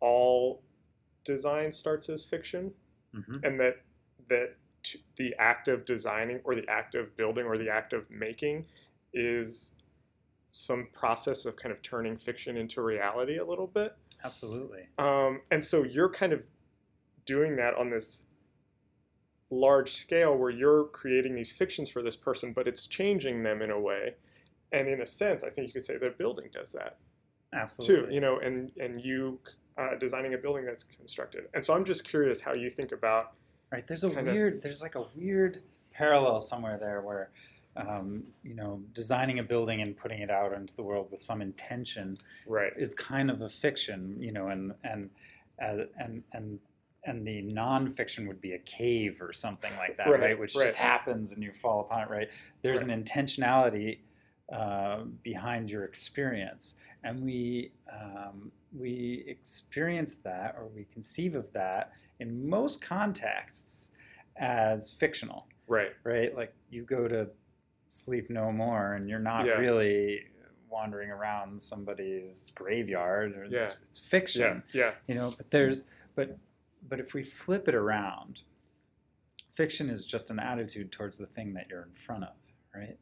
[0.00, 0.62] all
[1.24, 2.72] design starts as fiction
[3.14, 3.44] Mhm.
[3.44, 3.82] and that
[4.28, 8.08] that t- the act of designing or the act of building or the act of
[8.10, 8.66] making
[9.12, 9.74] is
[10.52, 14.88] some process of kind of turning fiction into reality a little bit Absolutely.
[14.98, 16.42] um, and so you're kind of
[17.24, 18.24] doing that on this
[19.50, 23.70] large scale where you're creating these fictions for this person but it's changing them in
[23.70, 24.14] a way
[24.72, 26.98] and in a sense i think you could say that building does that
[27.52, 28.06] Absolutely.
[28.06, 29.40] too you know and and you
[29.78, 33.32] uh, designing a building that's constructed and so i'm just curious how you think about
[33.72, 33.86] Right.
[33.86, 34.62] There's a weird.
[34.62, 37.30] There's like a weird parallel somewhere there where.
[37.76, 41.40] Um, you know, designing a building and putting it out into the world with some
[41.40, 45.08] intention right is kind of a fiction, you know, and and
[45.64, 46.58] uh, and and
[47.04, 50.38] and the nonfiction would be a cave or something like that, Right, right?
[50.38, 50.64] Which right.
[50.64, 52.28] just happens and you fall upon it, right?
[52.62, 52.90] There's Right.
[52.90, 53.98] an intentionality
[54.52, 61.92] uh, behind your experience, and we um, we experience that or we conceive of that
[62.20, 63.92] in most contexts
[64.36, 65.92] as fictional, right.
[66.04, 66.34] Right?
[66.36, 67.28] Like you go to
[67.86, 69.52] sleep no more and you're not Yeah.
[69.54, 70.26] really
[70.68, 73.36] wandering around somebody's graveyard.
[73.36, 73.72] Or it's, Yeah.
[73.88, 74.82] it's fiction yeah.
[74.84, 74.92] Yeah.
[75.08, 75.84] you know but there's
[76.14, 76.38] but
[76.88, 78.42] but if we flip it around
[79.50, 82.34] fiction is just an attitude towards the thing that you're in front of
[82.74, 82.96] right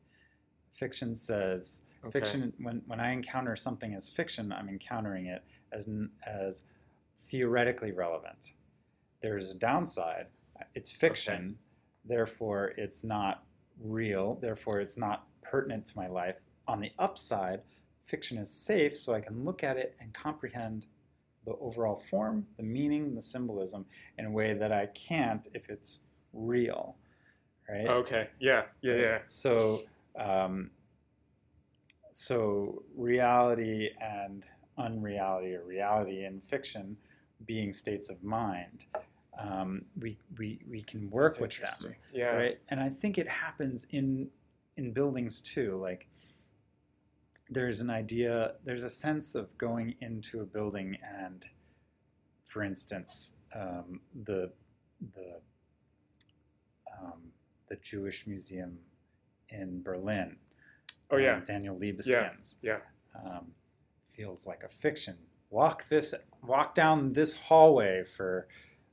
[0.79, 2.21] fiction says okay.
[2.21, 5.89] fiction when, when i encounter something as fiction i'm encountering it as
[6.27, 6.67] as
[7.21, 8.53] theoretically relevant.
[9.23, 10.27] There's a downside
[10.75, 11.57] it's fiction
[12.05, 13.45] therefore it's not
[13.81, 16.37] real therefore it's not pertinent to my life.
[16.67, 17.61] On the upside
[18.05, 20.87] fiction is safe so i can look at it and comprehend
[21.45, 23.85] the overall form the meaning the symbolism
[24.17, 25.99] in a way that i can't if it's
[26.33, 26.97] real
[27.69, 27.87] right?
[27.87, 28.29] Okay.
[28.41, 28.63] Yeah.
[28.81, 29.19] Yeah yeah.
[29.27, 29.83] So,
[30.19, 30.71] um,
[32.13, 34.45] so reality and
[34.77, 36.97] unreality, or reality and fiction,
[37.47, 38.85] being states of mind,
[39.39, 42.59] um, we, we we can work That's with them, yeah right?
[42.69, 44.31] And I think it happens in
[44.77, 45.77] in buildings too.
[45.77, 46.09] Like
[47.51, 51.47] there's an idea, there's a sense of going into a building and,
[52.45, 54.51] for instance, um, the
[55.15, 55.41] the
[57.01, 57.33] um,
[57.69, 58.79] the Jewish Museum
[59.51, 60.37] in Berlin.
[61.11, 62.57] oh um, yeah Daniel Libeskind.
[62.63, 62.79] yeah.
[63.25, 63.47] Um,
[64.05, 65.17] feels like a fiction.
[65.51, 68.49] Walk this, walk down this hallway for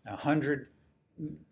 [0.08, 0.70] a hundred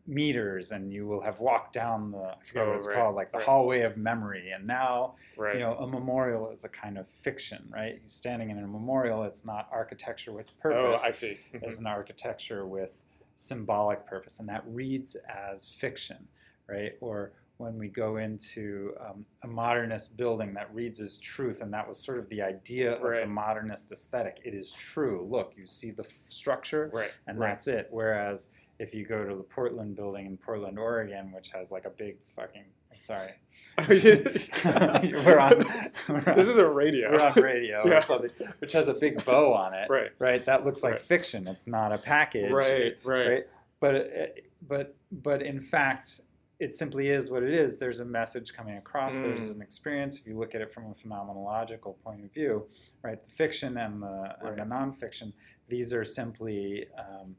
[0.08, 3.16] meters, and you will have walked down the I forget Oh, what it's right, called,
[3.16, 3.46] like the right.
[3.46, 4.52] hallway of memory.
[4.52, 7.96] And now, right you know, a memorial is a kind of fiction, right?
[8.00, 9.24] You're standing in a memorial.
[9.24, 11.02] It's not architecture with purpose.
[11.04, 11.64] oh i see Mhm.
[11.64, 13.02] as an architecture with
[13.36, 16.28] symbolic purpose, and that reads as fiction,
[16.68, 16.94] right?
[17.02, 17.32] Or
[17.64, 21.98] when we go into um, a modernist building that reads as truth, and that was
[21.98, 24.42] sort of the idea of the modernist aesthetic.
[24.44, 25.28] It is true.
[25.30, 27.50] Look, you see the f- structure, right and right.
[27.50, 27.88] that's it.
[27.92, 28.50] Whereas
[28.80, 32.18] if you go to the Portland building in Portland, Oregon, which has like a big
[32.36, 33.32] fucking, I'm sorry,
[33.88, 35.66] we're on.
[36.10, 37.98] We're on this is a radio we're on radio Yeah.
[37.98, 40.46] or something, which has a big bow on it, right right?
[40.46, 41.02] That looks like Right.
[41.02, 41.48] fiction.
[41.48, 43.44] It's not a package, right right right?
[43.80, 44.36] But
[44.68, 46.22] but but in fact,
[46.60, 47.78] it simply is what it is.
[47.80, 49.20] There's a message coming across.
[49.20, 49.56] There's Mm.
[49.56, 50.20] an experience.
[50.20, 52.68] If you look at it from a phenomenological point of view,
[53.02, 53.22] right?
[53.24, 55.34] The fiction and the and the nonfiction.
[55.68, 57.36] These are simply um,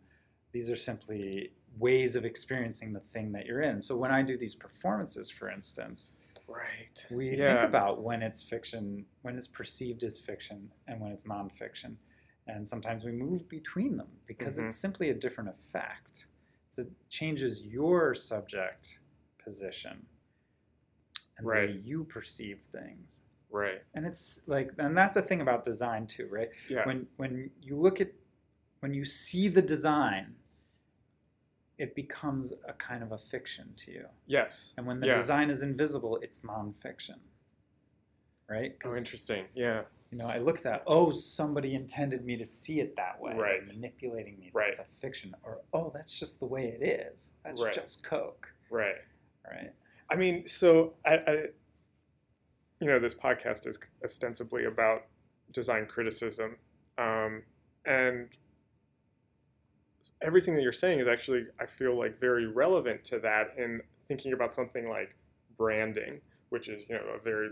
[0.53, 3.83] these are simply ways of experiencing the thing that you're in.
[3.83, 6.14] So when I do these performances, for instance,
[6.46, 11.11] right we yeah think about when it's fiction, when it's perceived as fiction, and when
[11.12, 11.96] it's nonfiction.
[12.46, 14.66] And sometimes we move between them because Mhm.
[14.66, 16.27] it's simply a different effect.
[16.77, 18.98] It changes your subject
[19.44, 20.04] position
[21.37, 23.22] and the way you perceive things.
[23.50, 26.48] right And it's like, and that's a thing about design too, right?
[26.68, 28.11] yeah When when you look at,
[28.80, 30.35] when you see the design,
[31.78, 34.07] it becomes a kind of a fiction to you.
[34.26, 35.14] yes And when the Yeah.
[35.18, 37.18] design is invisible, it's nonfiction.
[38.48, 38.76] Right?
[38.85, 40.83] Oh, interesting yeah You know, I look at that.
[40.87, 43.33] Oh, somebody intended me to see it that way.
[43.33, 43.66] They're Right.
[43.74, 44.50] manipulating me.
[44.52, 44.66] Right.
[44.76, 45.35] That's a fiction.
[45.42, 47.35] Or oh, that's just the way it is.
[47.44, 47.74] That's Right.
[47.74, 48.44] just Coke.
[48.70, 48.94] Right.
[49.44, 49.72] Right.
[50.11, 51.33] I mean, so I, I,
[52.80, 55.02] you know, this podcast is ostensibly about
[55.52, 56.57] design criticism,
[56.98, 57.42] um,
[57.85, 58.28] and
[60.22, 64.33] everything that you're saying is actually, I feel like, very relevant to that in thinking
[64.33, 65.14] about something like
[65.57, 67.50] branding, which is, you know, a very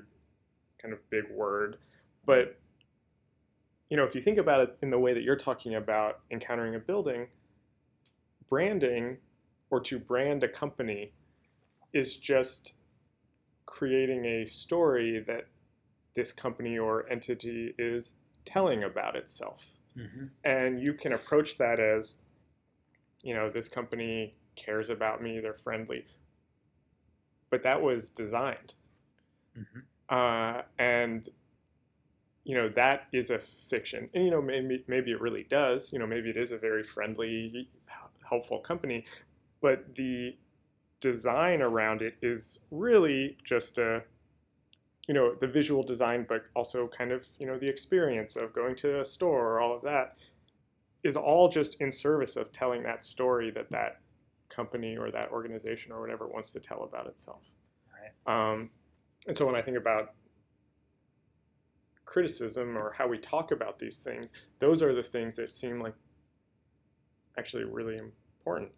[0.81, 1.77] kind of big word,
[2.25, 2.59] but
[3.93, 6.75] you know, if you think about it in the way that you're talking about encountering
[6.75, 7.27] a building,
[8.49, 9.19] branding
[9.69, 11.13] or to brand a company
[11.93, 12.75] is just
[13.67, 15.47] creating a story that
[16.15, 19.77] this company or entity is telling about itself.
[19.97, 20.27] Mm-hmm.
[20.45, 22.17] And you can approach that as,
[23.23, 26.05] you know, this company cares about me, they're friendly.
[27.51, 28.75] But that was designed.
[29.59, 29.81] Mm-hmm.
[30.09, 31.29] Uh, and,
[32.45, 34.11] you know, that is a fiction.
[34.15, 35.93] And, you know, maybe, maybe it really does.
[35.93, 37.69] You know, maybe it is a very friendly,
[38.29, 39.05] helpful company.
[39.61, 40.37] But the
[41.03, 44.03] design around it is really just a
[45.09, 48.75] you know the visual design but also kind of you know the experience of going
[48.77, 50.15] to a store or all of that
[51.03, 54.01] is all just in service of telling that story that that
[54.49, 57.43] company or that organization or whatever wants to tell about itself
[57.93, 58.53] Right.
[58.53, 58.71] um,
[59.27, 60.15] and so when i think about
[62.05, 65.95] criticism or how we talk about these things those are the things that seem like
[67.39, 68.71] actually really important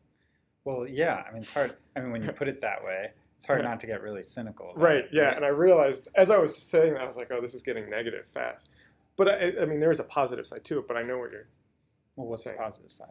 [0.65, 1.23] Well, yeah.
[1.29, 1.77] I mean, it's hard.
[1.97, 3.69] I mean, when you put it that way, it's hard Yeah.
[3.69, 4.73] not to get really cynical.
[4.77, 5.05] Right.
[5.05, 5.35] it, Yeah.
[5.35, 7.89] And I realized as I was saying that, I was like, oh, this is getting
[7.91, 8.71] negative fast.
[9.17, 10.89] But I, I mean, there is a positive side to it.
[10.89, 11.49] But I know what you're.
[12.17, 13.09] Well, what's the positive side?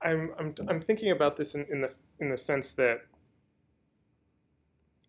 [0.00, 3.00] I'm I'm I'm thinking about this in, in the in the sense that.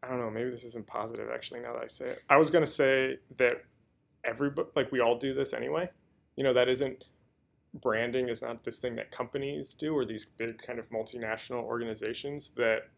[0.02, 0.30] I don't know.
[0.32, 1.60] Maybe this isn't positive actually.
[1.60, 3.64] Now that I say it, I was gonna say that
[4.24, 5.90] everybody like we all do this anyway.
[6.38, 7.04] You know that isn't
[7.74, 12.50] branding is not this thing that companies do or these big kind of multinational organizations
[12.56, 12.90] that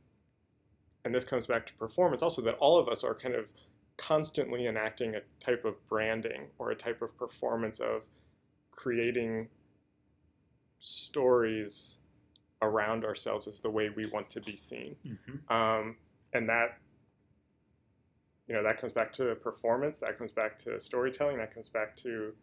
[1.04, 3.52] and this comes back to performance also that all of us are kind of
[3.98, 8.04] constantly enacting a type of branding or a type of performance of
[8.72, 9.50] creating
[10.80, 12.00] stories
[12.62, 15.54] around ourselves as the way we want to be seen Mm-hmm.
[15.54, 15.98] um,
[16.34, 16.78] and that
[18.48, 21.96] you know that comes back to performance that comes back to storytelling that comes back
[21.98, 22.34] to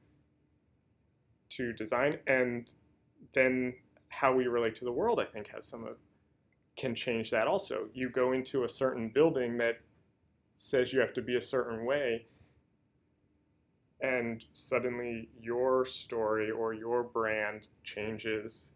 [1.50, 2.72] to design and
[3.34, 3.74] then
[4.08, 5.96] how we relate to the world i think has some of
[6.76, 9.80] can change that also you go into a certain building that
[10.54, 12.26] says you have to be a certain way
[14.00, 18.72] and suddenly your story or your brand changes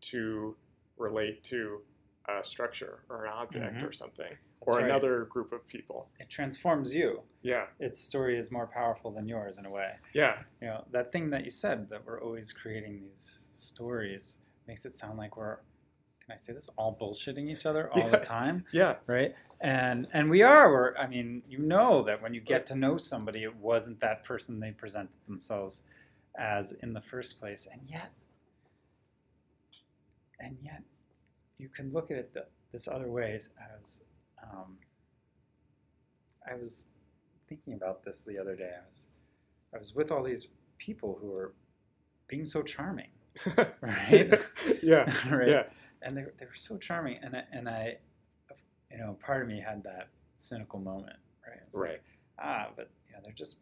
[0.00, 0.54] to
[0.98, 1.80] relate to
[2.28, 3.88] a structure or an object Mhm.
[3.88, 4.36] or something
[4.66, 4.84] or right.
[4.84, 7.20] another group of people It transforms you.
[7.42, 9.92] yeah Its story is more powerful than yours in a way.
[10.14, 14.84] yeah You know, that thing that you said that we're always creating these stories makes
[14.84, 15.58] it sound like we're
[16.24, 19.34] can I say this all bullshitting each other all the time, yeah right?
[19.60, 20.70] And and we are.
[20.70, 24.22] We're, I mean, you know that when you get to know somebody, it wasn't that
[24.22, 25.82] person they presented themselves
[26.38, 28.12] as in the first place, and yet,
[30.38, 30.82] and yet,
[31.58, 34.04] you can look at it the, this other way as
[34.42, 34.78] um,
[36.50, 36.88] I was
[37.48, 38.70] thinking about this the other day.
[38.76, 39.08] I was
[39.74, 41.54] I was with all these people who were
[42.28, 43.10] being so charming,
[43.80, 44.34] right?
[44.82, 45.48] yeah right?
[45.48, 45.62] yeah
[46.02, 47.96] And they, they were so charming, and I, and I,
[48.90, 51.58] you know, part of me had that cynical moment, right?
[51.62, 52.00] It's like, right
[52.38, 53.58] ah, but you know, they're just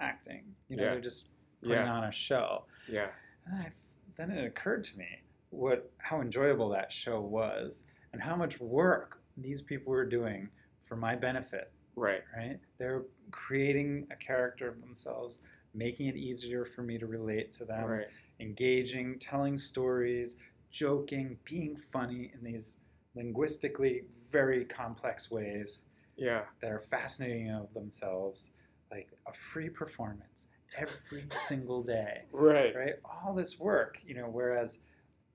[0.00, 0.44] acting.
[0.68, 0.90] You know, Yeah.
[0.92, 1.28] they're just
[1.62, 2.64] putting yeah on a show.
[2.88, 3.08] yeah
[3.46, 3.70] And I,
[4.16, 5.06] then it occurred to me
[5.50, 10.48] what how enjoyable that show was, and how much work these people were doing
[10.86, 11.72] for my benefit.
[11.96, 12.58] right Right?
[12.78, 15.40] They're creating a character of themselves,
[15.74, 18.06] making it easier for me to relate to them, right
[18.40, 20.38] engaging, telling stories,
[20.70, 22.76] joking, being funny in these
[23.14, 24.02] linguistically
[24.32, 25.82] very complex ways
[26.16, 28.50] yeah that are fascinating of themselves,
[28.90, 30.46] like a free performance
[30.76, 32.94] every single day, right right?
[33.04, 34.80] All this work, you know, whereas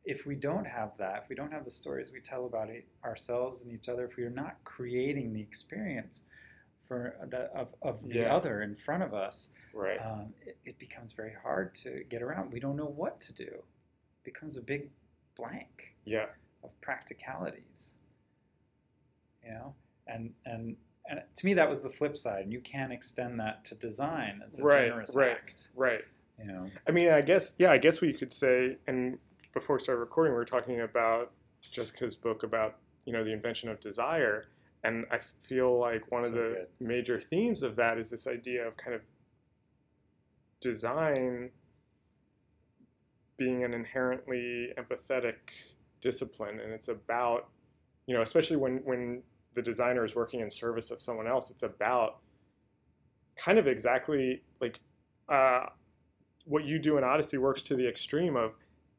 [0.05, 2.87] if we don't have that, if we don't have the stories we tell about it,
[3.03, 6.23] ourselves and each other, if we're not creating the experience
[6.87, 8.33] for the, of, of the Yeah.
[8.35, 12.51] other in front of us, right um, it, it becomes very hard to get around.
[12.51, 13.43] We don't know what to do.
[13.43, 14.89] It becomes a big
[15.35, 16.25] blank yeah
[16.63, 17.93] of practicalities.
[19.43, 19.75] You know,
[20.07, 20.75] and and
[21.09, 22.43] and to me that was the flip side.
[22.43, 25.31] And you can extend that to design as a Right, generous right.
[25.31, 25.69] act.
[25.75, 26.03] right
[26.39, 29.19] You know, I mean, I guess, yeah, I guess we could say, and
[29.59, 31.31] before we started recording, we were talking about
[31.61, 34.45] Jessica's book about, you know, the invention of desire.
[34.83, 36.87] And I feel like one of the good.
[36.87, 39.01] major themes of that is this idea of kind of
[40.61, 41.51] design
[43.37, 45.35] being an inherently empathetic
[46.01, 47.47] discipline and it's about
[48.05, 49.21] you know especially when when
[49.55, 52.17] the designer is working in service of someone else it's about
[53.37, 54.79] kind of exactly like
[55.29, 55.65] uh,
[56.45, 58.51] what you do in odyssey works to the extreme of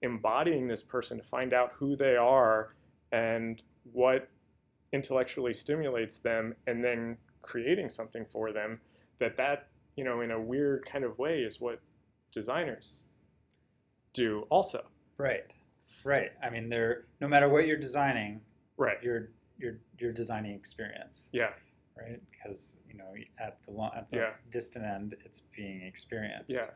[0.02, 2.74] embodying this person to find out who they are
[3.12, 4.28] and what
[4.92, 8.80] intellectually stimulates them and then creating something for them
[9.18, 11.80] that that you know in a weird kind of way is what
[12.32, 13.04] designers
[14.12, 14.84] do also
[15.16, 15.52] Right.
[16.02, 16.30] Right.
[16.42, 18.40] I mean, they're no matter what you're designing,
[18.78, 19.28] right you're
[19.58, 21.50] you're you're designing experience, yeah
[21.94, 22.18] right?
[22.30, 24.30] Because you know, at the lo- at the Yeah.
[24.50, 26.50] distant end, it's being experienced.
[26.50, 26.66] yeah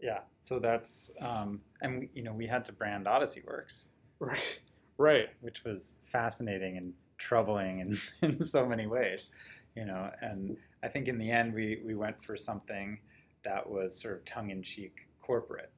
[0.00, 0.20] Yeah.
[0.40, 4.60] So that's um, and you know, we had to brand Odyssey Works, right
[4.98, 9.30] right which was fascinating and troubling in in so many ways,
[9.74, 10.10] you know.
[10.20, 12.98] And I think in the end, we we went for something
[13.44, 15.70] that was sort of tongue in cheek corporate,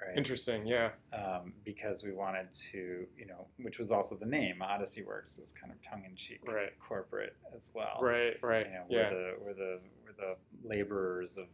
[0.00, 0.16] right?
[0.16, 5.02] interesting yeah um, because we wanted to, you know, which was also the name Odyssey
[5.02, 5.38] Works.
[5.38, 6.72] Was kind of tongue in cheek, Right.
[6.78, 7.98] corporate as well.
[8.00, 10.36] right right You know, yeah we're the we're the we're the
[10.68, 11.48] laborers of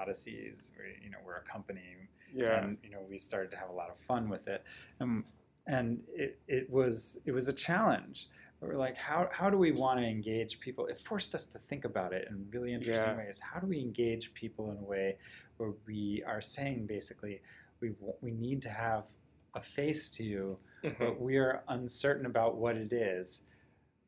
[0.00, 0.72] Odysseys.
[0.78, 1.82] We, you know, we're a company,
[2.32, 4.64] yeah and you know, we started to have a lot of fun with it,
[5.00, 5.24] um,
[5.66, 8.28] and it it was it was a challenge.
[8.60, 10.86] We We're like, how, how do we want to engage people?
[10.86, 13.16] It forced us to think about it in really interesting Yeah.
[13.24, 13.38] ways.
[13.38, 15.16] How do we engage people in a way
[15.58, 17.40] where we are saying basically,
[17.80, 19.06] we we need to have
[19.54, 20.98] a face to you, Mhm.
[20.98, 23.44] but we are uncertain about what it is,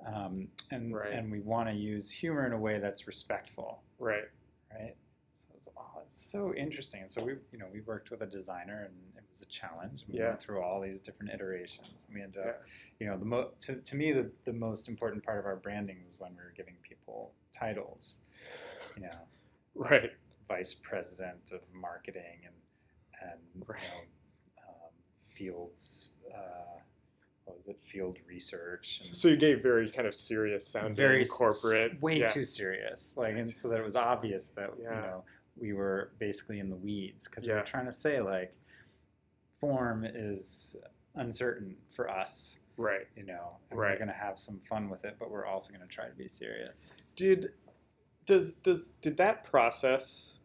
[0.04, 1.12] um, and Right.
[1.12, 4.28] and we want to use humor in a way that's respectful, right
[4.72, 4.94] right?
[5.34, 5.68] So it's,
[6.04, 7.00] it's so interesting.
[7.02, 10.04] And so we you know we worked with a designer, and it was a challenge.
[10.08, 10.28] We Yeah.
[10.28, 12.06] went through all these different iterations.
[12.06, 12.50] and We ended Yeah.
[12.52, 12.62] up,
[13.00, 16.04] you know, the mo- to, to me the, the most important part of our branding
[16.04, 18.20] was when we were giving people titles,
[18.96, 19.18] you know,
[19.74, 20.12] right
[20.48, 22.54] vice president of marketing and
[23.20, 23.80] and Right.
[23.82, 24.92] you know, um,
[25.34, 26.10] fields.
[26.32, 26.80] Uh,
[27.44, 27.82] what was it?
[27.82, 29.02] Field research.
[29.06, 32.26] And so you gave very kind of serious sounding very corporate way yeah.
[32.28, 33.16] too serious.
[33.16, 34.94] Like, and so that it was obvious that Yeah.
[34.94, 35.24] you know
[35.56, 37.56] we were basically in the weeds because we Yeah.
[37.60, 38.54] were trying to say like
[39.58, 40.76] form is
[41.16, 42.56] uncertain for us.
[42.76, 43.90] right You know, and Right.
[43.92, 46.14] we're going to have some fun with it, but we're also going to try to
[46.14, 46.90] be serious.
[47.16, 47.52] did
[48.26, 50.38] does does did that process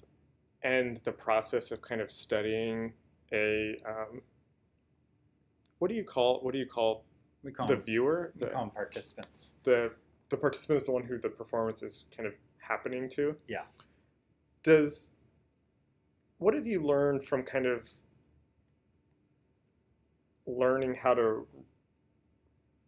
[0.66, 2.92] and the process of kind of studying
[3.32, 4.22] a um,
[5.78, 7.06] what do you call what do you call
[7.44, 9.54] We call the them, viewer we the, call them participants.
[9.64, 9.92] the
[10.30, 13.66] the participant is the one who the performance is kind of happening to Yeah.
[14.64, 15.12] does
[16.40, 17.88] what have you learned from kind of
[20.48, 21.48] learning how to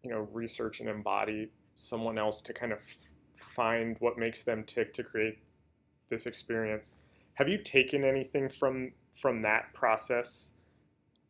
[0.04, 2.84] you know research and embody someone else to kind of
[3.36, 5.38] find what makes them tick to create
[6.10, 6.96] this experience
[7.38, 10.54] have you taken anything from from that process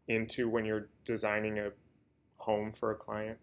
[0.07, 1.69] into when you're designing a
[2.37, 3.37] home for a client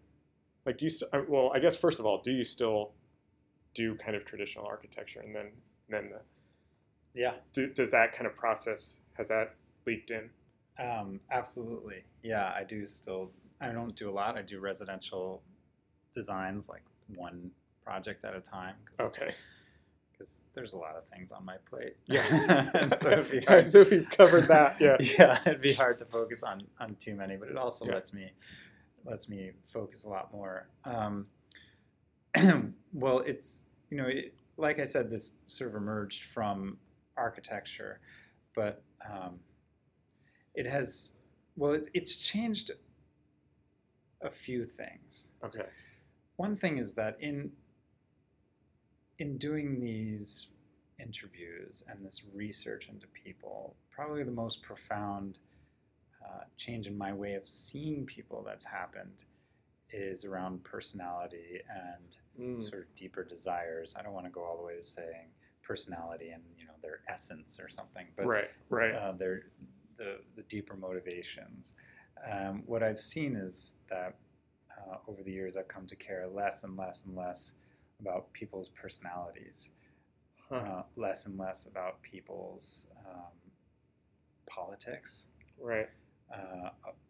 [0.65, 2.91] like do you st- uh, well i guess first of all do you still
[3.73, 5.51] do kind of traditional architecture and then
[5.89, 6.21] then the
[7.21, 7.35] Yeah.
[7.53, 9.55] do, does that kind of process has that
[9.85, 10.29] leaked in
[10.79, 12.03] Um, absolutely.
[12.23, 13.31] Yeah, I do still.
[13.61, 14.35] I don't do a lot.
[14.37, 15.41] I do residential
[16.13, 16.83] designs, like
[17.15, 17.51] one
[17.85, 18.75] project at a time.
[18.99, 19.33] okay
[20.17, 21.97] Because there's a lot of things on my plate.
[22.05, 22.69] Yeah.
[22.73, 23.71] and so it'd be I hard.
[23.71, 27.35] think we've covered that yeah yeah, it'd be hard to focus on on too many,
[27.35, 27.93] but it also Yeah.
[27.95, 28.31] lets me
[29.03, 30.69] lets me focus a lot more.
[30.85, 31.27] Um,
[32.93, 36.77] well, it's you know, it, like I said, this sort of emerged from
[37.17, 37.99] architecture,
[38.55, 39.39] but um,
[40.53, 41.15] it has
[41.57, 42.71] well, it, it's changed
[44.21, 45.29] a few things.
[45.43, 45.65] okay
[46.37, 47.51] One thing is that in
[49.19, 50.47] in doing these
[50.99, 55.39] interviews and this research into people, probably the most profound
[56.25, 59.23] uh, change in my way of seeing people that's happened
[59.91, 63.95] is around personality and Mm, sort of deeper desires.
[63.97, 65.27] I don't want to go all the way to saying
[65.63, 69.43] personality and you know their essence or something, but right right uh, their
[69.97, 71.75] the the deeper motivations.
[72.29, 74.17] Um, what I've seen is that
[74.77, 77.53] uh, over the years I've come to care less and less and less
[78.01, 79.71] about people's personalities,
[80.49, 80.61] Huh.
[80.61, 83.31] uh, less and less about people's um,
[84.47, 85.27] politics
[85.59, 85.89] right
[86.33, 86.69] uh,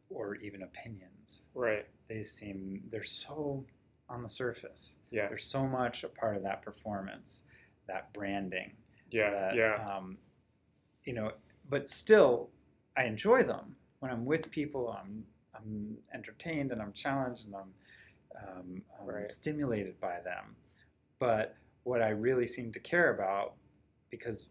[0.10, 1.48] or even opinions.
[1.54, 3.66] right They seem they're so
[4.10, 4.98] on the surface.
[5.12, 7.44] yeah They're so much a part of that performance,
[7.88, 8.72] that branding
[9.12, 10.18] yeah that, yeah Um,
[11.06, 11.32] you know,
[11.70, 12.50] but still,
[12.98, 14.90] I enjoy them when I'm with people.
[15.00, 15.26] I'm
[15.56, 17.74] I'm entertained and I'm challenged and I'm,
[18.38, 19.28] um, I'm Right.
[19.28, 20.56] stimulated by them.
[21.20, 23.54] But what I really seem to care about,
[24.10, 24.50] because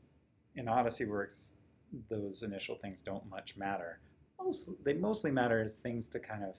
[0.56, 1.58] in Odyssey Works,
[2.10, 4.00] those initial things don't much matter.
[4.40, 6.54] Most they mostly matter as things to kind of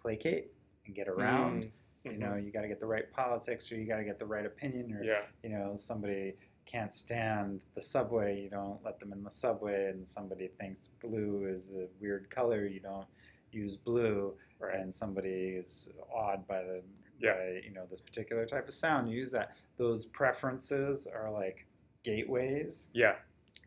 [0.00, 0.52] placate
[0.86, 1.64] and get around.
[2.04, 4.18] Mm, You know, you got to get the right politics, or you got to get
[4.18, 5.22] the right opinion, or Yeah.
[5.42, 6.34] you know, somebody
[6.66, 11.46] can't stand the subway, you don't let them in the subway, and somebody thinks blue
[11.46, 13.06] is a weird color, you don't
[13.52, 14.76] use blue, Right.
[14.80, 16.82] and somebody is awed by the
[17.20, 17.34] Yeah.
[17.34, 19.56] by, you know this particular type of sound, you use that.
[19.76, 21.66] Those preferences are like
[22.02, 23.16] gateways Yeah.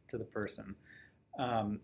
[0.10, 0.76] to the person.
[1.40, 1.80] Um,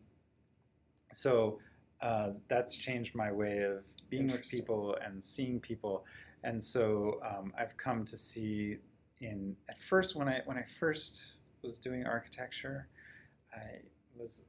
[1.11, 1.59] so
[2.01, 6.05] uh, that's changed my way of being with people and seeing people.
[6.43, 8.77] And so um, I've come to see
[9.21, 12.87] in at first when I when I first was doing architecture,
[13.53, 13.81] I
[14.17, 14.45] was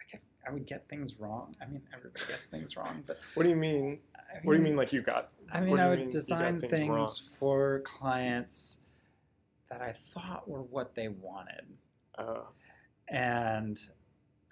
[0.00, 1.54] I, get, I would get things wrong.
[1.62, 4.00] I mean, everybody gets things wrong, but What do you mean?
[4.34, 4.76] I What do you mean?
[4.76, 5.30] Like you got?
[5.52, 8.78] I mean, I would mean design things things, for clients
[9.70, 11.64] that I thought were what they wanted.
[12.16, 12.40] Uh,
[13.08, 13.78] And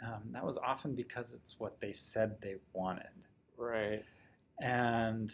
[0.03, 3.07] um, that was often because it's what they said they wanted.
[3.57, 4.05] right.
[4.63, 5.33] And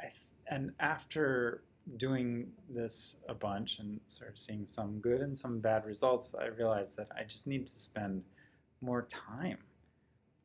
[0.00, 0.14] I th-
[0.50, 1.62] and after
[1.96, 6.46] doing this a bunch and sort of seeing some good and some bad results, I
[6.46, 8.22] realized that I just need to spend
[8.82, 9.58] more time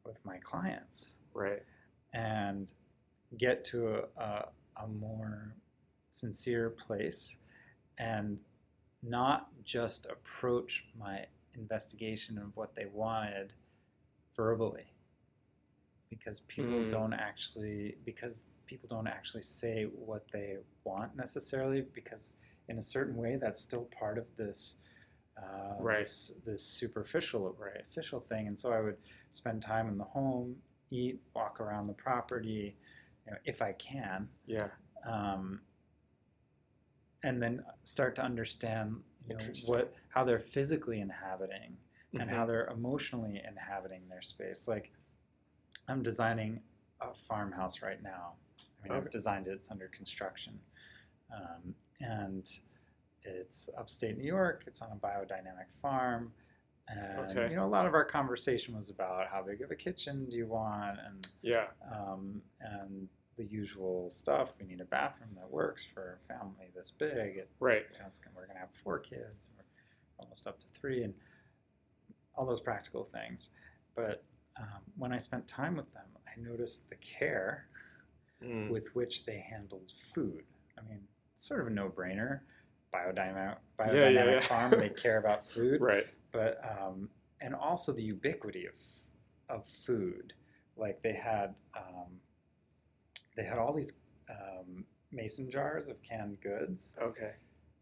[0.05, 1.63] with my clients Right.
[2.13, 2.73] And
[3.37, 3.87] get to
[4.17, 4.45] a, a,
[4.83, 5.55] a more
[6.11, 7.37] sincere place
[7.97, 8.37] and
[9.03, 13.53] not just approach my investigation of what they wanted
[14.35, 14.85] verbally
[16.09, 16.89] because people Mm.
[16.89, 22.37] don't actually because people don't actually say what they want necessarily because
[22.69, 24.77] in a certain way that's still part of this
[25.37, 25.99] uh, Right.
[25.99, 27.81] this, this superficial Right.
[27.81, 28.97] official thing and so I would
[29.31, 30.55] spend time in the home
[30.93, 32.77] eat walk around the property
[33.25, 34.69] you know, if I can Yeah.
[35.05, 35.61] um,
[37.23, 41.77] and then start to understand you know, what how they're physically inhabiting
[42.13, 42.33] and Mhm.
[42.33, 44.67] how they're emotionally inhabiting their space.
[44.67, 44.91] Like
[45.87, 46.61] I'm designing
[47.01, 48.35] a farmhouse right now.
[48.79, 50.59] I mean, I've designed it; it's under construction,
[51.31, 52.49] um, and
[53.23, 54.65] it's upstate New York.
[54.67, 56.33] It's on a biodynamic farm.
[56.87, 57.49] And Okay.
[57.49, 60.35] you know, a lot of our conversation was about how big of a kitchen do
[60.35, 61.67] you want, and Yeah.
[61.91, 63.07] um, and
[63.37, 64.53] the usual stuff.
[64.59, 67.37] We need a bathroom that works for a family this big.
[67.37, 67.85] It, Right.
[67.91, 69.47] you know, gonna, we're going to have four kids.
[69.57, 69.63] We're
[70.19, 71.13] almost up to three, and
[72.35, 73.51] all those practical things.
[73.95, 74.23] But
[74.57, 77.67] um, when I spent time with them, I noticed the care
[78.43, 78.67] Mm.
[78.69, 80.43] with which they handled food.
[80.77, 82.41] I mean, sort of a no-brainer.
[82.93, 84.39] Biodynamic, Yeah, yeah, yeah.
[84.41, 84.71] farm.
[84.71, 86.05] They care about food Right.
[86.33, 87.09] But um,
[87.39, 88.73] and also the ubiquity of
[89.55, 90.33] of food.
[90.75, 92.07] Like they had um,
[93.37, 93.93] they had all these
[94.29, 97.31] um, mason jars of canned goods, Okay.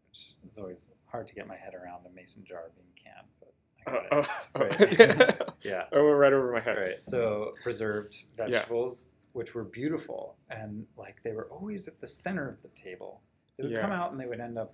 [0.09, 3.53] which is always hard to get my head around a mason jar being canned, but
[3.87, 4.09] I Oh, got it.
[4.11, 5.49] oh, oh, Right.
[5.63, 5.85] yeah.
[5.93, 6.77] oh, right over my head.
[6.77, 7.01] Right.
[7.01, 12.61] So preserved vegetables, which were beautiful, and like they were always at the center of
[12.61, 13.21] the table.
[13.57, 13.81] They would Yeah.
[13.81, 14.73] come out and they would end up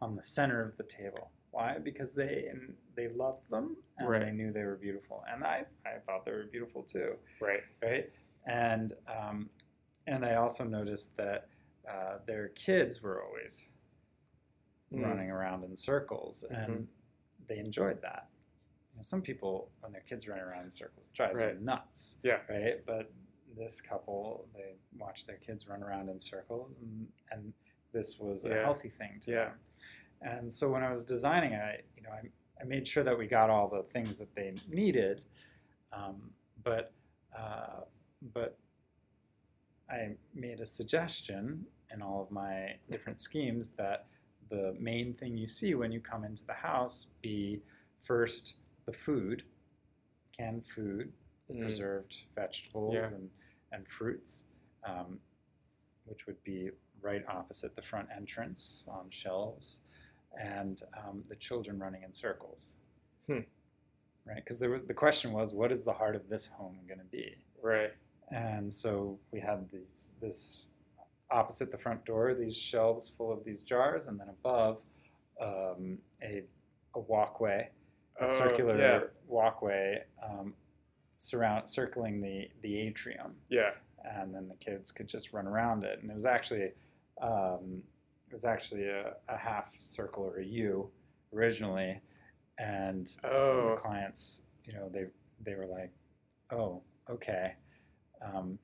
[0.00, 1.30] on the center of the table.
[1.54, 1.78] Why?
[1.78, 4.24] Because they and they loved them and Right.
[4.24, 7.16] they knew they were beautiful, and I I thought they were beautiful too.
[7.40, 7.62] Right.
[7.80, 8.12] Right.
[8.46, 9.48] And um,
[10.08, 11.48] and I also noticed that
[11.88, 13.70] uh, their kids were always
[14.92, 15.02] Mm.
[15.02, 16.64] running around in circles, Mhm.
[16.64, 16.88] and
[17.48, 18.28] they enjoyed that.
[18.92, 21.54] You know, some people, when their kids run around in circles, it drives Right.
[21.54, 22.18] them nuts.
[22.22, 22.40] Yeah.
[22.48, 22.84] Right.
[22.86, 23.10] But
[23.56, 27.52] this couple, they watched their kids run around in circles, and, and
[27.92, 29.44] this was a healthy thing to Yeah.
[29.46, 29.58] them.
[30.24, 32.22] And so when I was designing, I you know I,
[32.60, 35.22] I made sure that we got all the things that they needed,
[35.92, 36.30] um,
[36.64, 36.92] but
[37.38, 37.82] uh,
[38.32, 38.58] but
[39.90, 44.06] I made a suggestion in all of my different schemes that
[44.50, 47.60] the main thing you see when you come into the house be
[48.06, 48.56] first
[48.86, 49.42] the food,
[50.36, 51.12] canned food,
[51.52, 51.60] Mm.
[51.60, 53.16] preserved vegetables Yeah.
[53.18, 53.30] and,
[53.72, 54.46] and fruits,
[54.82, 55.20] um,
[56.06, 56.70] which would be
[57.02, 59.82] right opposite the front entrance on shelves,
[60.40, 62.76] and um, the children running in circles.
[63.26, 63.40] Hmm.
[64.26, 66.98] Right, because there was the question was, what is the heart of this home going
[67.00, 67.36] to be?
[67.62, 67.92] Right.
[68.30, 70.64] And so we had these this
[71.30, 74.80] opposite the front door, these shelves full of these jars, and then above
[75.40, 76.42] um, a
[76.94, 77.68] a walkway,
[78.18, 79.00] a Oh, circular yeah.
[79.26, 80.54] walkway um,
[81.16, 83.72] surround circling the the atrium, Yeah.
[84.04, 85.98] and then the kids could just run around it.
[86.00, 86.72] And it was actually
[87.20, 87.82] um,
[88.34, 90.90] was actually a, a half circle or a U
[91.32, 92.00] originally,
[92.58, 93.76] and the Oh.
[93.78, 95.06] clients, you know, they
[95.40, 95.92] they were like,
[96.50, 97.54] "Oh, okay,
[98.20, 98.58] um,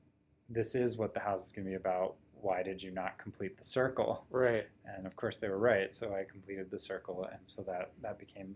[0.49, 2.15] this is what the house is going to be about.
[2.33, 4.67] Why did you not complete the circle?" Right.
[4.85, 5.91] And of course, they were right.
[5.93, 8.55] So I completed the circle, and so that that became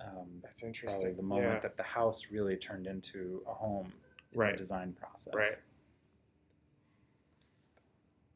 [0.00, 1.16] um, That's probably interesting.
[1.16, 1.60] the moment yeah.
[1.60, 3.92] that the house really turned into a home
[4.34, 4.52] Right.
[4.52, 5.34] the design process.
[5.34, 5.58] Right.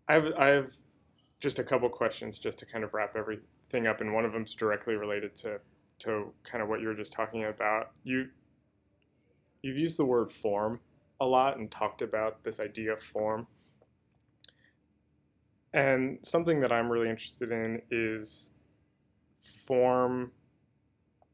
[0.09, 0.77] I have I have
[1.41, 4.55] just a couple questions just to kind of wrap everything up, and one of them's
[4.55, 5.61] directly related to
[5.99, 7.91] to kind of what you were just talking about.
[8.05, 8.29] You
[9.63, 10.81] you've used the word form
[11.21, 13.47] a lot and talked about this idea of form.
[15.73, 18.53] And something that I'm really interested in is
[19.39, 20.33] form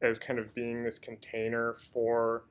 [0.01, 2.45] as kind of being this container for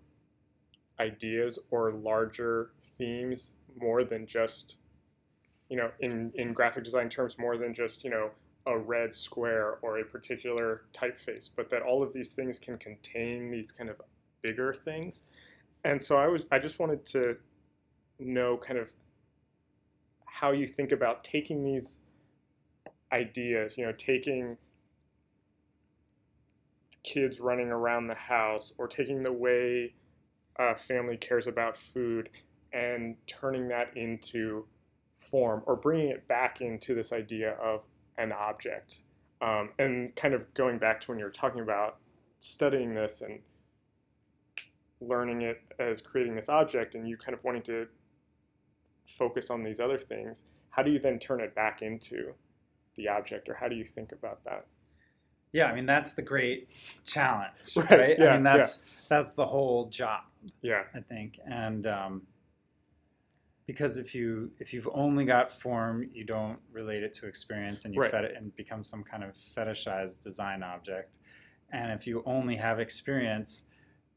[1.01, 4.77] ideas or larger themes more than just
[5.73, 8.31] you know in in graphic design terms more than just you know
[8.67, 13.51] a red square or a particular typeface but that all of these things can contain
[13.51, 13.97] these kind of
[14.43, 15.23] bigger things.
[15.83, 17.37] And so i was i just wanted to
[18.19, 18.93] know kind of
[20.27, 22.01] how you think about taking these
[23.11, 24.59] ideas you know taking
[27.03, 29.95] kids running around the house or taking the way
[30.57, 32.29] a family cares about food
[32.75, 34.67] and turning that into
[35.15, 37.87] form or bringing it back into this idea of
[38.19, 39.01] an object.
[39.41, 41.99] Um, and kind of going back to when you were talking about
[42.39, 43.41] studying this and
[45.01, 47.87] learning it as creating this object and you kind of wanting to
[49.05, 52.35] focus on these other things how do you then turn it back into
[52.97, 54.67] the object or how do you think about that?
[55.53, 56.71] Yeah, I mean that's the great
[57.05, 58.17] challenge, Right, right?
[58.19, 60.23] yeah, I mean that's that's the whole job,
[60.63, 60.85] yeah.
[60.95, 62.23] I think, and um,
[63.67, 67.95] because if you if you've only got form, you don't relate it to experience, and
[67.95, 68.11] you Right.
[68.11, 71.19] fet and become some kind of fetishized design object.
[71.71, 73.65] And if you only have experience,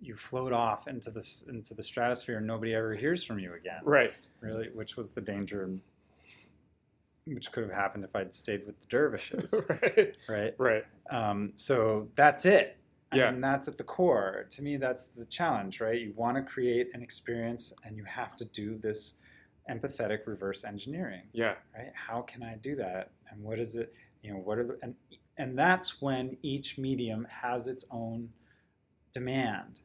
[0.01, 3.83] you float off into this into the stratosphere, and nobody ever hears from you again.
[3.83, 5.79] right Really, which was the danger,
[7.25, 10.55] which could have happened if I'd stayed with the dervishes, right right?
[10.57, 12.77] right Um, so that's it.
[13.11, 13.31] Yeah.
[13.31, 14.47] mean, that's at the core.
[14.51, 15.99] To me, that's the challenge, right?
[15.99, 19.15] You want to create an experience and you have to do this
[19.69, 21.91] empathetic reverse engineering, yeah right?
[21.95, 23.11] How can I do that?
[23.29, 24.95] And what is it, you know, what are the, and,
[25.37, 28.29] and that's when each medium has its own
[29.11, 29.79] demand,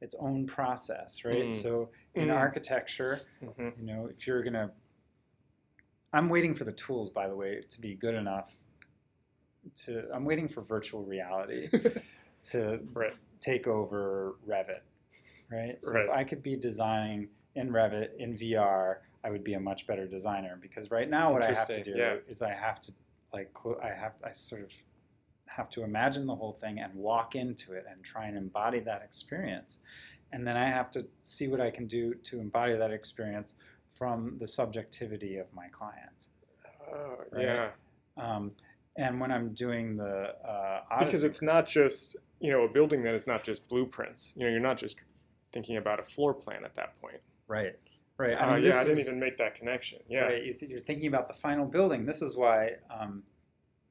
[0.00, 1.48] its own process, right?
[1.48, 1.52] Mm.
[1.52, 2.36] So in Mm.
[2.36, 4.70] architecture, hmm you know, if you're gonna,
[6.12, 8.56] I'm waiting for the tools, by the way, to be good enough.
[9.84, 11.68] To I'm waiting for virtual reality
[12.50, 14.80] to right take over Revit,
[15.50, 15.82] right?
[15.82, 19.86] So if I could be designing in Revit in VR, I would be a much
[19.86, 22.16] better designer because right now what I have to do yeah.
[22.28, 22.92] is I have to
[23.32, 23.50] like
[23.82, 24.72] I have I sort of
[25.46, 29.02] have to imagine the whole thing and walk into it and try and embody that
[29.02, 29.80] experience.
[30.32, 33.54] And then I have to see what I can do to embody that experience
[33.96, 36.26] from the subjectivity of my client.
[36.92, 37.42] oh, Right.
[37.42, 37.68] yeah
[38.16, 38.52] Um,
[38.96, 43.14] and when I'm doing the uh, because it's not just you know a building that
[43.14, 44.96] is not just blueprints you know you're not just
[45.52, 47.76] thinking about a floor plan at that point right,
[48.18, 48.36] right.
[48.40, 51.28] oh mean, yeah i didn't is- even make that connection yeah Right, you're thinking about
[51.28, 52.06] the final building.
[52.06, 53.22] This is why um,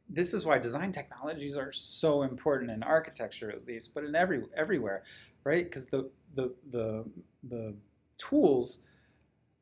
[0.10, 4.44] this is why design technologies are so important in architecture, at least, but in every
[4.56, 5.04] everywhere,
[5.44, 5.66] right?
[5.66, 7.06] Because the, the the
[7.50, 7.74] the
[8.18, 8.82] tools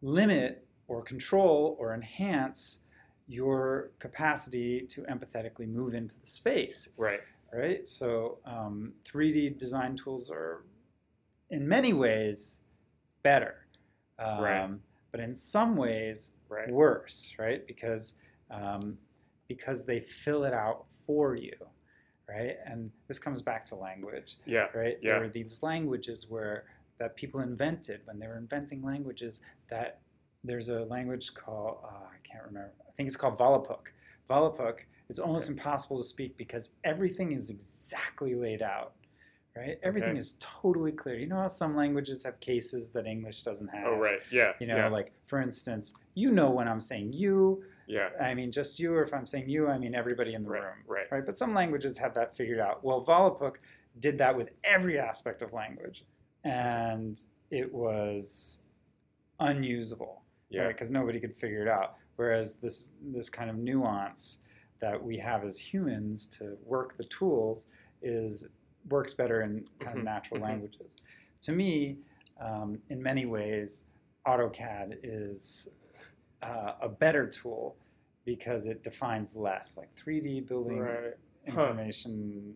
[0.01, 2.79] limit or control or enhance
[3.27, 7.21] your capacity to empathetically move into the space right
[7.53, 7.87] right?
[7.87, 10.63] So um, 3D design tools are,
[11.49, 12.59] in many ways,
[13.21, 13.62] better,
[14.19, 14.69] um, Right.
[15.11, 17.65] but in some ways right worse, right?
[17.67, 18.15] Because
[18.51, 18.97] um,
[19.47, 21.55] because they fill it out for you,
[22.29, 22.57] right?
[22.65, 24.97] And this comes back to language, yeah right?
[25.01, 25.13] Yeah.
[25.13, 26.65] There were these languages where
[26.99, 29.41] that people invented when they were inventing languages.
[29.69, 29.99] That
[30.43, 32.71] there's a language called uh, I can't remember.
[32.87, 33.87] I think it's called Volapük.
[34.29, 34.79] Volapük.
[35.09, 35.57] It's almost Okay.
[35.57, 38.93] impossible to speak because everything is exactly laid out,
[39.55, 39.79] right?
[39.83, 40.19] Everything Okay.
[40.19, 41.15] is totally clear.
[41.17, 43.85] You know how some languages have cases that English doesn't have.
[43.87, 47.63] oh right yeah You know, yeah like for instance, you know when I'm saying you,
[47.87, 50.49] yeah I mean just you, or if I'm saying you, I mean everybody in the
[50.49, 51.25] right room right right?
[51.25, 52.83] But some languages have that figured out.
[52.83, 53.55] Well, Volapük
[53.99, 56.03] did that with every aspect of language,
[56.43, 58.63] and it was
[59.39, 61.95] unusable, yeah Because nobody could figure it out.
[62.15, 64.41] Whereas this this kind of nuance
[64.79, 67.67] that we have as humans to work the tools
[68.01, 68.49] is
[68.89, 70.43] works better in kind of natural mhm.
[70.43, 70.95] languages.
[71.41, 71.97] To me,
[72.39, 73.85] um, in many ways,
[74.27, 75.69] AutoCAD is
[76.41, 77.75] uh, a better tool
[78.25, 81.13] because it defines less, like 3D building right
[81.49, 81.61] Huh.
[81.61, 82.53] information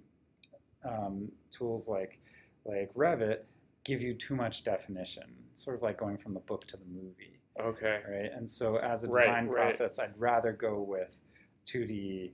[0.85, 2.19] um, tools like
[2.65, 3.39] like Revit
[3.83, 5.23] give you too much definition,
[5.53, 8.31] sort of like going from the book to the movie, okay right?
[8.33, 9.63] And so as a design right.
[9.63, 11.19] process, I'd rather go with
[11.65, 12.31] 2D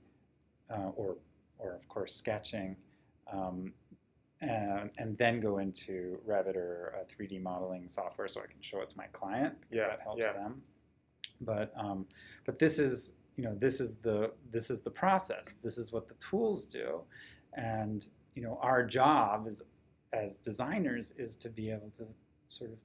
[0.70, 1.16] uh, or
[1.58, 2.76] or of course sketching,
[3.32, 3.72] um,
[4.50, 8.80] and, and then go into Revit or a 3D modeling software so I can show
[8.80, 10.32] it to my client because Yeah, that helps yeah.
[10.32, 10.62] them.
[11.40, 12.06] But um,
[12.46, 15.54] but this is you know this is the this is the process.
[15.54, 17.00] This is what the tools do,
[17.54, 19.64] and you know our job is
[20.12, 22.06] as designers is to be able to
[22.46, 22.78] sort of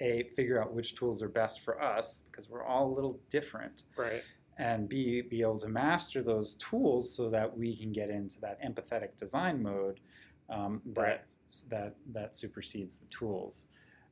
[0.00, 3.84] a figure out which tools are best for us because we're all a little different
[3.96, 4.22] Right.
[4.58, 8.58] and be be able to master those tools so that we can get into that
[8.62, 10.00] empathetic design mode
[10.48, 11.20] um, that Right.
[11.68, 13.66] that that supersedes the tools.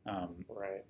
[0.07, 0.85] Um, Right.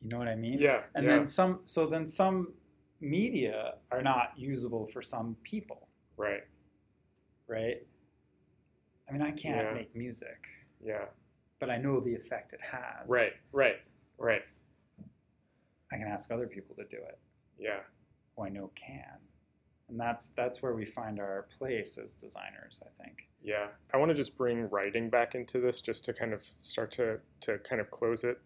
[0.00, 0.58] you know what I mean?
[0.58, 0.84] Yeah.
[0.94, 1.16] And yeah.
[1.18, 1.60] then some.
[1.64, 2.54] So then some
[3.00, 6.44] media are not usable for some people, right.
[7.46, 7.86] right?
[9.08, 9.74] I mean, I can't Yeah.
[9.74, 10.46] make music,
[10.80, 11.08] Yeah.
[11.58, 13.06] but I know the effect it has.
[13.06, 13.34] Right.
[13.52, 13.80] Right.
[14.16, 14.42] Right.
[15.92, 17.18] I can ask other people to do it.
[17.58, 17.82] Yeah.
[18.36, 19.20] who I know can.
[19.88, 23.28] And that's that's where we find our place as designers, I think.
[23.44, 26.90] Yeah, I want to just bring writing back into this just to kind of start
[26.92, 28.38] to to kind of close it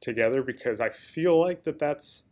[0.00, 2.24] together because I feel like that that's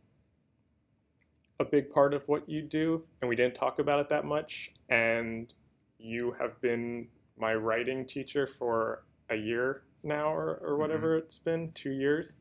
[1.60, 4.72] a big part of what you do and we didn't talk about it that much
[4.88, 5.52] and
[5.98, 11.72] you have been my writing teacher for a year now or, or whatever it's been
[11.72, 12.36] two years.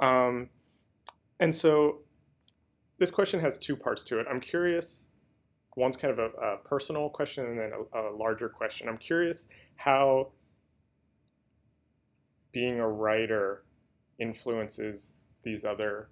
[0.00, 0.50] Um,
[1.40, 2.00] and so
[2.98, 4.26] this question has two parts to it.
[4.28, 5.08] I'm curious
[5.76, 8.88] one's kind of a, a personal question and then a, a larger question.
[8.88, 10.32] I'm curious how
[12.52, 13.64] being a writer
[14.18, 16.08] influences these other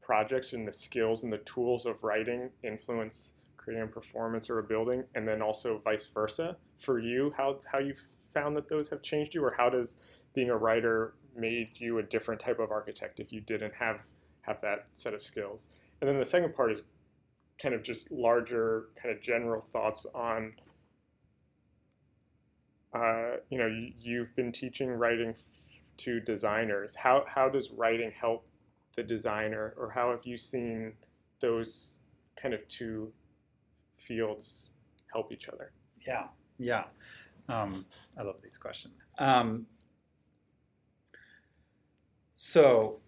[0.00, 4.62] projects and the skills and the tools of writing influence creating a performance or a
[4.62, 7.94] building and then also vice versa for you how how you
[8.34, 9.96] found that those have changed you or how does
[10.34, 14.06] being a writer made you a different type of architect if you didn't have
[14.42, 15.68] have that set of skills
[16.00, 16.82] and then the second part is
[17.62, 20.52] kind of just larger kind of general thoughts on
[22.94, 28.10] uh, you know you, you've been teaching writing f- to designers how how does writing
[28.10, 28.46] help
[28.96, 30.92] the designer or how have you seen
[31.40, 32.00] those
[32.40, 33.12] kind of two
[33.96, 34.70] fields
[35.12, 35.72] help each other
[36.06, 36.26] Yeah,
[36.58, 36.84] yeah.
[37.48, 37.86] Um,
[38.16, 38.94] I love these questions.
[39.18, 39.66] Um,
[42.34, 43.00] so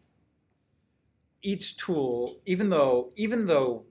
[1.42, 3.84] each tool, even though even though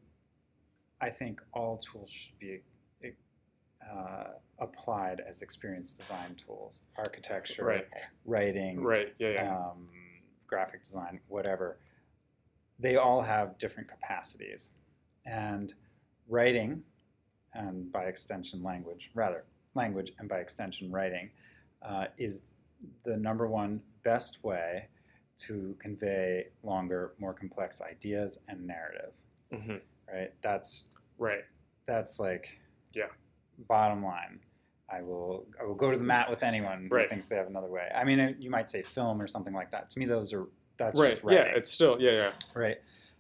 [1.04, 2.62] I think all tools should be
[3.92, 4.28] uh,
[4.60, 7.88] applied as experience design tools, architecture, Right.
[8.26, 9.90] writing, right yeah yeah um,
[10.48, 11.78] graphic design, whatever,
[12.80, 14.72] they all have different capacities.
[15.26, 15.74] And
[16.30, 16.84] writing,
[17.54, 19.44] and by extension, language, rather,
[19.76, 21.30] language and by extension, writing,
[21.82, 22.44] uh, is
[23.04, 24.88] the number one best way
[25.36, 29.14] to convey longer, more complex ideas and narrative.
[29.52, 29.76] hmm
[30.14, 30.32] Right?
[30.42, 30.86] That's
[31.18, 31.44] right.
[31.86, 32.60] that's like
[32.94, 33.08] Yeah.
[33.68, 34.40] bottom line.
[34.90, 37.68] I will i will go to the mat with anyone who thinks they have another
[37.70, 37.90] way.
[37.96, 39.90] I mean you might say film or something like that.
[39.92, 40.48] To me those are
[40.78, 41.12] that's right.
[41.12, 42.32] just yeah it's still yeah yeah.
[42.54, 42.78] Right.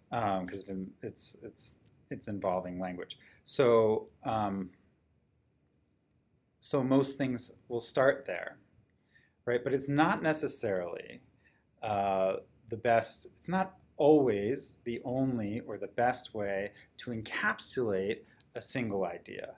[0.10, 0.70] Because
[1.02, 1.80] it's it's
[2.12, 3.18] it's involving language.
[3.44, 4.70] So um,
[6.60, 8.58] so most things will start there
[9.46, 9.64] right?
[9.64, 11.22] But it's not necessarily
[11.82, 12.38] uh,
[12.70, 13.74] the best it's not
[14.08, 18.20] always the only or the best way to encapsulate
[18.56, 19.50] a single idea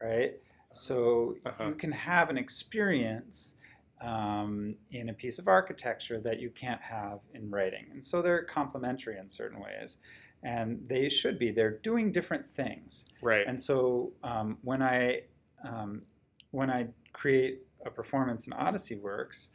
[0.00, 0.34] right?
[0.72, 1.68] So Uh-huh.
[1.68, 3.56] you can have an experience
[4.00, 7.86] um, in a piece of architecture that you can't have in writing.
[7.92, 9.98] And so they're complementary in certain ways
[10.42, 11.50] and they should be.
[11.50, 13.06] They're doing different things.
[13.22, 13.46] Right.
[13.46, 15.22] And so um, when I
[15.64, 16.02] um,
[16.50, 19.50] when I create a performance in Odyssey Works,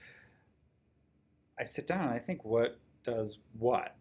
[1.60, 3.96] I sit down and I think, what does what,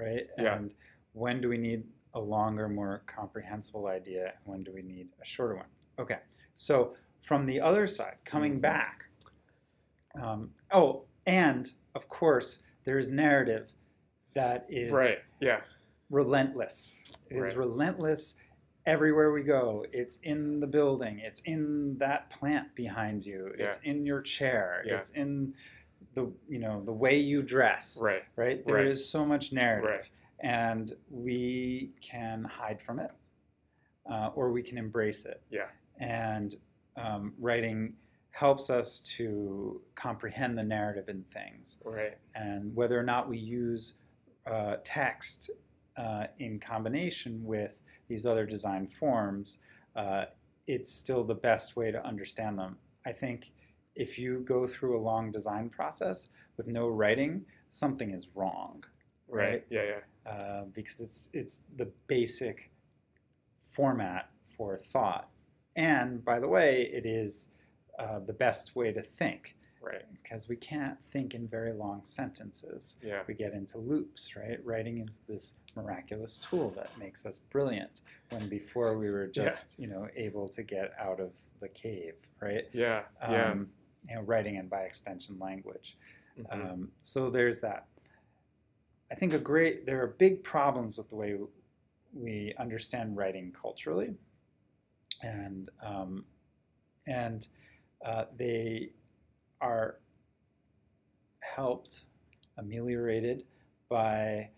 [0.00, 0.26] right?
[0.38, 0.56] Yeah.
[0.56, 0.74] And
[1.12, 1.84] when do we need
[2.14, 4.26] a longer, more comprehensible idea?
[4.26, 5.66] And when do we need a shorter one?
[5.98, 6.18] Okay.
[6.54, 8.62] So from the other side, coming Mhm.
[8.62, 9.04] back.
[10.14, 13.72] Um, oh, and of course, there is narrative
[14.34, 15.60] that is right yeah
[16.10, 17.02] relentless.
[17.30, 17.56] It is Right.
[17.56, 18.38] relentless
[18.84, 19.84] everywhere we go.
[19.92, 21.18] It's in the building.
[21.18, 23.52] It's in that plant behind you.
[23.58, 23.64] Yeah.
[23.66, 24.84] It's in your chair.
[24.86, 24.98] Yeah.
[24.98, 25.54] It's in
[26.16, 27.98] the you know the way you dress.
[28.02, 28.66] right Right.
[28.66, 29.04] There is Right.
[29.04, 30.10] so much narrative, Right.
[30.40, 33.12] and we can hide from it,
[34.10, 35.40] uh, or we can embrace it.
[35.50, 35.68] Yeah.
[35.98, 36.56] And
[36.96, 37.94] um, writing
[38.30, 43.94] helps us to comprehend the narrative in things right and whether or not we use
[44.46, 45.50] uh, text
[45.96, 49.58] uh, in combination with these other design forms,
[49.96, 50.26] uh,
[50.66, 52.76] it's still the best way to understand them.
[53.06, 53.50] I think
[53.96, 58.84] if you go through a long design process with no writing, something is wrong,
[59.28, 59.66] right, Right.
[59.70, 62.70] yeah yeah uh, because it's it's the basic
[63.70, 65.28] format for thought.
[65.76, 67.50] And by the way, it is
[67.98, 70.04] uh, the best way to think Right.
[70.22, 72.98] because we can't think in very long sentences.
[73.04, 73.22] Yeah.
[73.28, 74.58] We get into loops, right?
[74.64, 79.44] Writing is this miraculous tool that makes us brilliant when before we were Yeah.
[79.44, 81.30] just, you know, able to get out of
[81.60, 82.66] the cave, right?
[82.72, 83.02] Yeah.
[83.20, 83.54] Yeah.
[84.08, 85.96] You know, writing and by extension language.
[86.38, 86.52] Mhm.
[86.52, 87.86] Um, so there's that.
[89.10, 91.38] I think a great there are big problems with the way
[92.12, 94.14] we understand writing culturally,
[95.22, 96.24] and um,
[97.06, 97.46] and
[98.04, 98.90] uh, they
[99.60, 99.98] are
[101.40, 102.02] helped,
[102.58, 103.44] ameliorated
[103.88, 104.50] by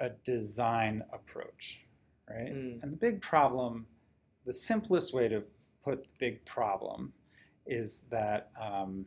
[0.00, 1.80] a design approach,
[2.28, 2.52] right?
[2.52, 2.82] Mm.
[2.82, 3.86] And the big problem,
[4.44, 5.42] the simplest way to
[5.82, 7.12] put the big problem,
[7.66, 9.06] is that um,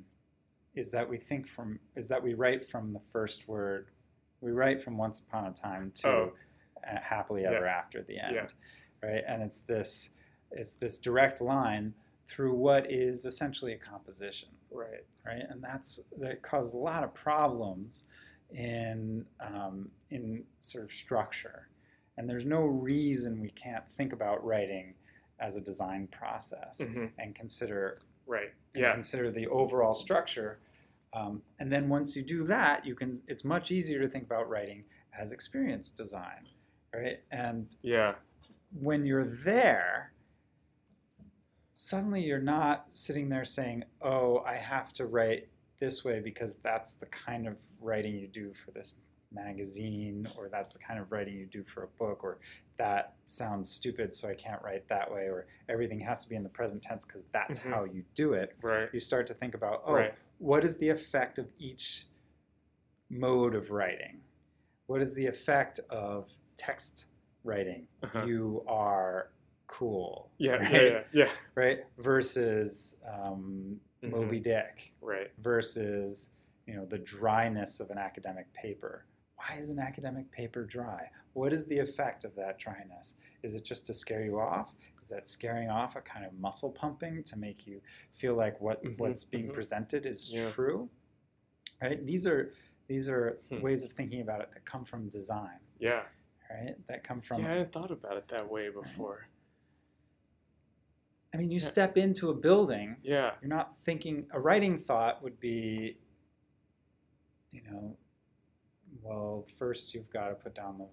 [0.75, 3.87] is that we think from is that we write from the first word,
[4.41, 6.33] we write from once upon a time to Oh.
[6.83, 7.51] happily Yeah.
[7.51, 8.47] ever after the end, Yeah.
[9.07, 9.23] right?
[9.27, 10.11] And it's this
[10.51, 11.93] it's this direct line
[12.27, 15.03] through what is essentially a composition Right.
[15.25, 15.43] right?
[15.49, 18.05] And that's that causes a lot of problems
[18.51, 21.67] in um, in sort of structure.
[22.17, 24.93] And there's no reason we can't think about writing
[25.39, 27.95] as a design process hmm and consider
[28.29, 28.53] Right.
[28.75, 28.91] and Yeah.
[28.93, 30.59] consider the overall structure.
[31.13, 33.19] Um, and then once you do that, you can.
[33.27, 34.85] It's much easier to think about writing
[35.17, 36.47] as experience design,
[36.93, 37.19] right?
[37.31, 38.15] And Yeah.
[38.71, 40.13] when you're there,
[41.73, 45.49] suddenly you're not sitting there saying, "Oh, I have to write
[45.79, 48.93] this way because that's the kind of writing you do for this
[49.31, 52.39] magazine or that's the kind of writing you do for a book or
[52.77, 56.43] that sounds stupid so I can't write that way or everything has to be in
[56.43, 57.69] the present tense because that's Mhm.
[57.69, 58.89] how you do it." Right.
[58.93, 60.13] You start to think about, "Oh, Right.
[60.39, 62.07] what is the effect of each
[63.09, 64.21] mode of writing?
[64.87, 67.05] What is the effect of text
[67.43, 67.87] writing?
[68.03, 68.25] Uh-huh.
[68.25, 69.31] You are
[69.67, 70.31] cool.
[70.37, 70.53] Yeah.
[70.53, 70.71] right?
[70.71, 70.81] Yeah.
[70.81, 71.03] Yeah.
[71.13, 71.29] Yeah.
[71.55, 71.85] Right?
[71.97, 74.11] Versus um, Mhm.
[74.11, 74.93] Moby Dick.
[75.01, 75.31] Right.
[75.39, 76.29] Versus
[76.65, 79.05] you know the dryness of an academic paper.
[79.39, 81.09] Why is an academic paper dry?
[81.33, 83.15] What is the effect of that dryness?
[83.41, 84.75] Is it just to scare you off?
[85.01, 87.81] Is that scaring off a kind of muscle pumping to make you
[88.13, 89.53] feel like what, Mhm, what's being mhm.
[89.53, 90.49] presented is Yeah.
[90.51, 90.89] true?
[91.81, 92.05] Right?
[92.05, 92.53] These are
[92.87, 93.61] these are Hmm.
[93.61, 96.07] ways of thinking about it that come from design, Yeah.
[96.49, 96.75] right?
[96.87, 97.45] That come from yeah.
[97.45, 99.27] I hadn't thought about it that way before.
[101.31, 101.67] I mean, you Yeah.
[101.67, 103.37] step into a building, Yeah.
[103.41, 104.27] you're not thinking.
[104.31, 105.99] A writing thought would be,
[107.51, 107.95] you know,
[109.03, 110.87] well, first you've got to put down the,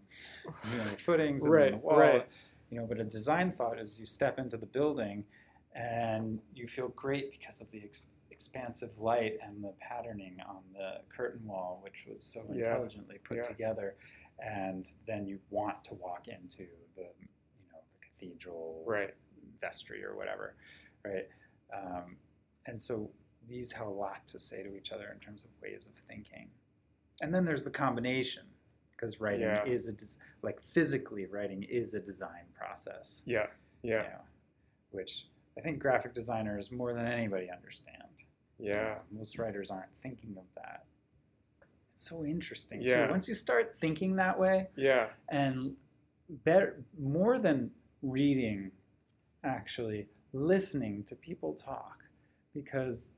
[0.71, 1.99] you know, footings and then the Right, wall.
[1.99, 2.29] right.
[2.71, 5.25] You know, but a design thought is you step into the building,
[5.75, 11.01] and you feel great because of the ex- expansive light and the patterning on the
[11.15, 13.43] curtain wall, which was so Yeah, intelligently put yeah.
[13.45, 13.95] together.
[14.39, 16.65] And then you want to walk into
[16.97, 19.15] the, you know, the cathedral Right.
[19.61, 20.55] vestry or whatever,
[21.05, 21.29] right?
[21.73, 22.17] Um,
[22.67, 23.11] and so
[23.49, 26.49] these have a lot to say to each other in terms of ways of thinking.
[27.23, 28.45] And then there's the combination,
[28.93, 29.65] because writing Yeah.
[29.65, 33.23] is a des- like physically writing is a design process.
[33.27, 33.47] Yeah.
[33.83, 34.03] you Yeah.
[34.03, 34.21] know,
[34.91, 38.03] which I think graphic designers more than anybody understand.
[38.59, 38.83] You Yeah.
[38.95, 40.87] know, most writers aren't thinking of that.
[41.93, 43.07] It's so interesting Yeah.
[43.07, 43.13] too.
[43.13, 45.13] Once you start thinking that way, Yeah.
[45.29, 45.77] and
[46.29, 48.73] better more than reading
[49.45, 52.05] actually listening to people talk
[52.53, 53.13] because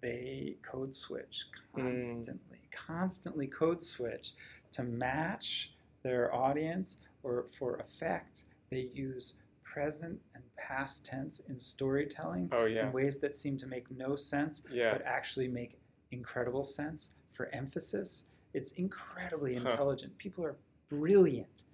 [0.00, 1.82] they code switch Mm.
[1.92, 4.32] constantly constantly code switch
[4.70, 5.72] to match
[6.02, 9.34] their audience or for effect they use
[9.64, 12.86] present and past tense in storytelling Oh yeah.
[12.86, 14.92] in ways that seem to make no sense Yeah.
[14.92, 15.78] but actually make
[16.10, 18.26] incredible sense for emphasis.
[18.54, 19.62] It's incredibly Huh.
[19.68, 20.16] intelligent.
[20.18, 20.56] People are
[20.88, 21.64] brilliant,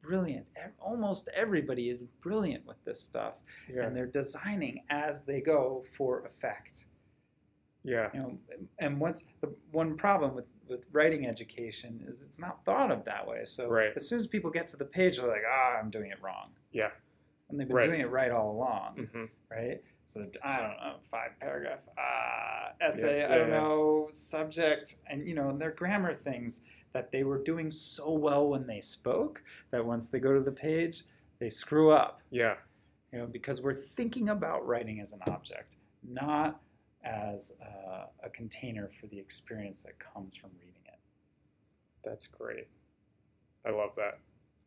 [0.00, 0.46] brilliant.
[0.80, 3.84] Almost everybody is brilliant with this stuff, Yeah.
[3.86, 6.86] and they're designing as they go for effect.
[7.82, 8.08] Yeah.
[8.14, 8.38] You know,
[8.78, 13.26] and once the one problem with with writing education is it's not thought of that
[13.26, 13.44] way.
[13.44, 13.92] So Right.
[13.96, 16.50] as soon as people get to the page, they're like, ah, I'm doing it wrong.
[16.70, 16.90] Yeah.
[17.48, 17.86] And they've been Right.
[17.86, 19.82] doing it right all along hmm right?
[20.06, 23.60] So I don't know, five paragraph uh, essay, Yeah, I don't yeah, yeah.
[23.62, 28.66] know, subject, and you know, they're grammar things that they were doing so well when
[28.66, 31.02] they spoke that once they go to the page,
[31.40, 32.20] they screw up.
[32.30, 32.56] Yeah.
[33.12, 35.74] You know, because we're thinking about writing as an object,
[36.04, 36.60] not
[37.04, 37.56] as
[38.22, 40.98] a container for the experience that comes from reading it.
[42.04, 42.68] That's great.
[43.66, 44.16] I love that.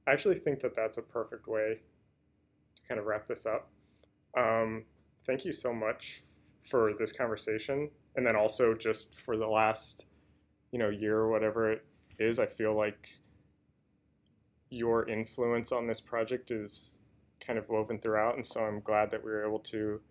[0.07, 1.79] I actually think that that's a perfect way
[2.75, 3.69] to kind of wrap this up.
[4.37, 4.83] Um,
[5.25, 6.19] thank you so much
[6.69, 10.07] for this conversation, and then also just for the last,
[10.71, 11.85] you know, year or whatever it
[12.19, 12.39] is.
[12.39, 13.19] I feel like
[14.69, 16.99] your influence on this project is
[17.39, 20.01] kind of woven throughout, and so I'm glad that we were able to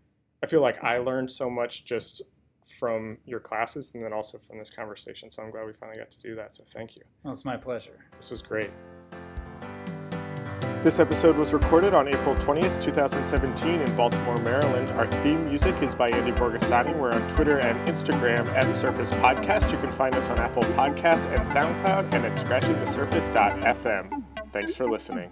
[0.42, 2.22] I feel like I learned so much just
[2.66, 5.30] from your classes and then also from this conversation.
[5.30, 6.54] So I'm glad we finally got to do that.
[6.54, 7.02] So thank you.
[7.22, 8.04] Well, it's my pleasure.
[8.16, 8.70] This was great.
[10.82, 14.90] This episode was recorded on April 20th, 2017 in Baltimore, Maryland.
[14.90, 16.98] Our theme music is by Andy Borgasani.
[16.98, 19.70] We're on Twitter and Instagram at Surface Podcast.
[19.70, 24.24] You can find us on Apple Podcasts and SoundCloud and at scratchingthesurface.fm.
[24.52, 25.30] Thanks for listening.